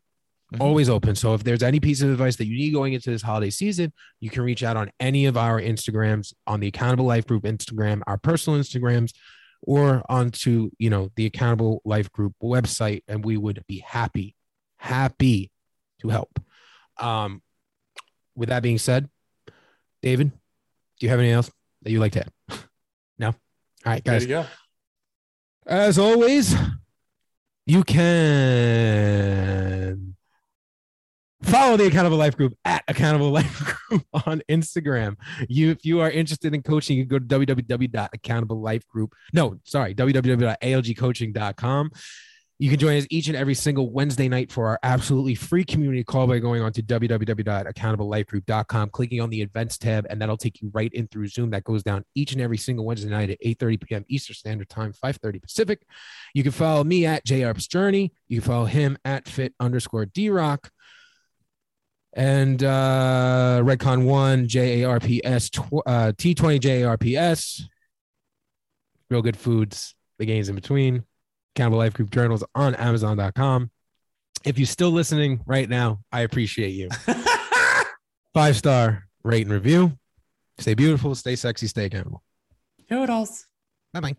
Mhm. 0.52 0.60
always 0.60 0.88
open. 0.88 1.14
So 1.14 1.34
if 1.34 1.44
there's 1.44 1.62
any 1.62 1.78
piece 1.80 2.02
of 2.02 2.10
advice 2.10 2.36
that 2.36 2.46
you 2.46 2.56
need 2.56 2.72
going 2.72 2.92
into 2.92 3.10
this 3.10 3.22
holiday 3.22 3.50
season 3.50 3.92
you 4.20 4.30
can 4.30 4.42
reach 4.42 4.62
out 4.62 4.76
on 4.76 4.90
any 4.98 5.26
of 5.26 5.36
our 5.36 5.60
instagrams 5.60 6.32
on 6.46 6.58
the 6.60 6.66
accountable 6.68 7.04
life 7.04 7.26
group 7.26 7.44
instagram 7.44 8.00
our 8.06 8.18
personal 8.18 8.58
instagrams 8.58 9.12
or 9.62 10.02
onto 10.08 10.70
you 10.78 10.90
know 10.90 11.10
the 11.16 11.26
accountable 11.26 11.80
life 11.84 12.10
group 12.10 12.34
website 12.42 13.02
and 13.06 13.24
we 13.24 13.36
would 13.36 13.62
be 13.68 13.78
happy 13.86 14.34
happy 14.78 15.50
to 16.00 16.08
help. 16.08 16.40
Um 16.98 17.42
with 18.34 18.48
that 18.48 18.62
being 18.62 18.78
said 18.78 19.08
david 20.02 20.30
do 20.30 21.06
you 21.06 21.10
have 21.10 21.18
anything 21.20 21.34
else 21.34 21.50
that 21.82 21.90
you'd 21.90 22.00
like 22.00 22.12
to 22.12 22.20
add? 22.20 22.32
No? 23.18 23.28
All 23.28 23.34
right 23.84 24.02
there 24.04 24.14
guys 24.14 24.22
you 24.22 24.28
go. 24.28 24.46
as 25.66 25.98
always 25.98 26.54
you 27.66 27.84
can 27.84 28.76
follow 31.50 31.76
the 31.76 31.86
accountable 31.86 32.16
life 32.16 32.36
group 32.36 32.54
at 32.64 32.82
accountable 32.88 33.30
life 33.30 33.76
group 33.88 34.04
on 34.26 34.42
instagram 34.48 35.16
you 35.48 35.70
if 35.70 35.84
you 35.84 36.00
are 36.00 36.10
interested 36.10 36.54
in 36.54 36.62
coaching 36.62 36.96
you 36.96 37.06
can 37.06 37.18
go 37.18 37.20
to 37.24 37.46
www.accountable 37.46 38.78
no 39.32 39.58
sorry 39.64 39.94
www.algcoaching.com 39.94 41.90
you 42.60 42.68
can 42.68 42.78
join 42.78 42.98
us 42.98 43.06
each 43.08 43.28
and 43.28 43.36
every 43.38 43.54
single 43.54 43.90
Wednesday 43.90 44.28
night 44.28 44.52
for 44.52 44.68
our 44.68 44.78
absolutely 44.82 45.34
free 45.34 45.64
community 45.64 46.04
call 46.04 46.26
by 46.26 46.38
going 46.38 46.60
on 46.60 46.74
to 46.74 46.82
www.accountable.lifegroup.com, 46.82 48.90
clicking 48.90 49.22
on 49.22 49.30
the 49.30 49.40
events 49.40 49.78
tab, 49.78 50.06
and 50.10 50.20
that'll 50.20 50.36
take 50.36 50.60
you 50.60 50.70
right 50.74 50.92
in 50.92 51.08
through 51.08 51.28
Zoom. 51.28 51.48
That 51.48 51.64
goes 51.64 51.82
down 51.82 52.04
each 52.14 52.32
and 52.32 52.42
every 52.42 52.58
single 52.58 52.84
Wednesday 52.84 53.08
night 53.08 53.30
at 53.30 53.40
8:30 53.40 53.80
p.m. 53.80 54.04
Eastern 54.08 54.34
Standard 54.34 54.68
Time, 54.68 54.92
5:30 54.92 55.40
Pacific. 55.40 55.86
You 56.34 56.42
can 56.42 56.52
follow 56.52 56.84
me 56.84 57.06
at 57.06 57.24
JR's 57.24 57.66
Journey. 57.66 58.12
You 58.28 58.42
can 58.42 58.50
follow 58.50 58.66
him 58.66 58.98
at 59.06 59.26
fit 59.26 59.54
underscore 59.58 60.04
D 60.04 60.28
Rock. 60.28 60.70
And 62.12 62.62
uh 62.62 63.61
Redcon 63.62 64.05
one 64.05 64.46
JARPS 64.49 65.51
tw- 65.51 65.83
uh, 65.87 66.12
T20 66.12 66.61
JARPS. 66.61 67.62
Real 69.09 69.23
good 69.23 69.37
foods, 69.37 69.94
the 70.18 70.27
games 70.27 70.49
in 70.49 70.55
between. 70.55 71.05
Accountable 71.55 71.79
Life 71.79 71.94
Group 71.94 72.11
Journals 72.11 72.44
on 72.55 72.75
Amazon.com. 72.77 73.70
If 74.44 74.59
you're 74.59 74.66
still 74.66 74.90
listening 74.90 75.40
right 75.46 75.68
now, 75.68 76.01
I 76.12 76.20
appreciate 76.20 76.70
you. 76.70 76.88
Five 78.35 78.57
star 78.57 79.05
rate 79.25 79.42
and 79.42 79.53
review. 79.53 79.99
Stay 80.59 80.75
beautiful, 80.75 81.14
stay 81.14 81.37
sexy, 81.37 81.66
stay 81.66 81.87
accountable. 81.87 82.23
Toodles. 82.88 83.46
Bye 83.92 84.01
bye. 84.01 84.16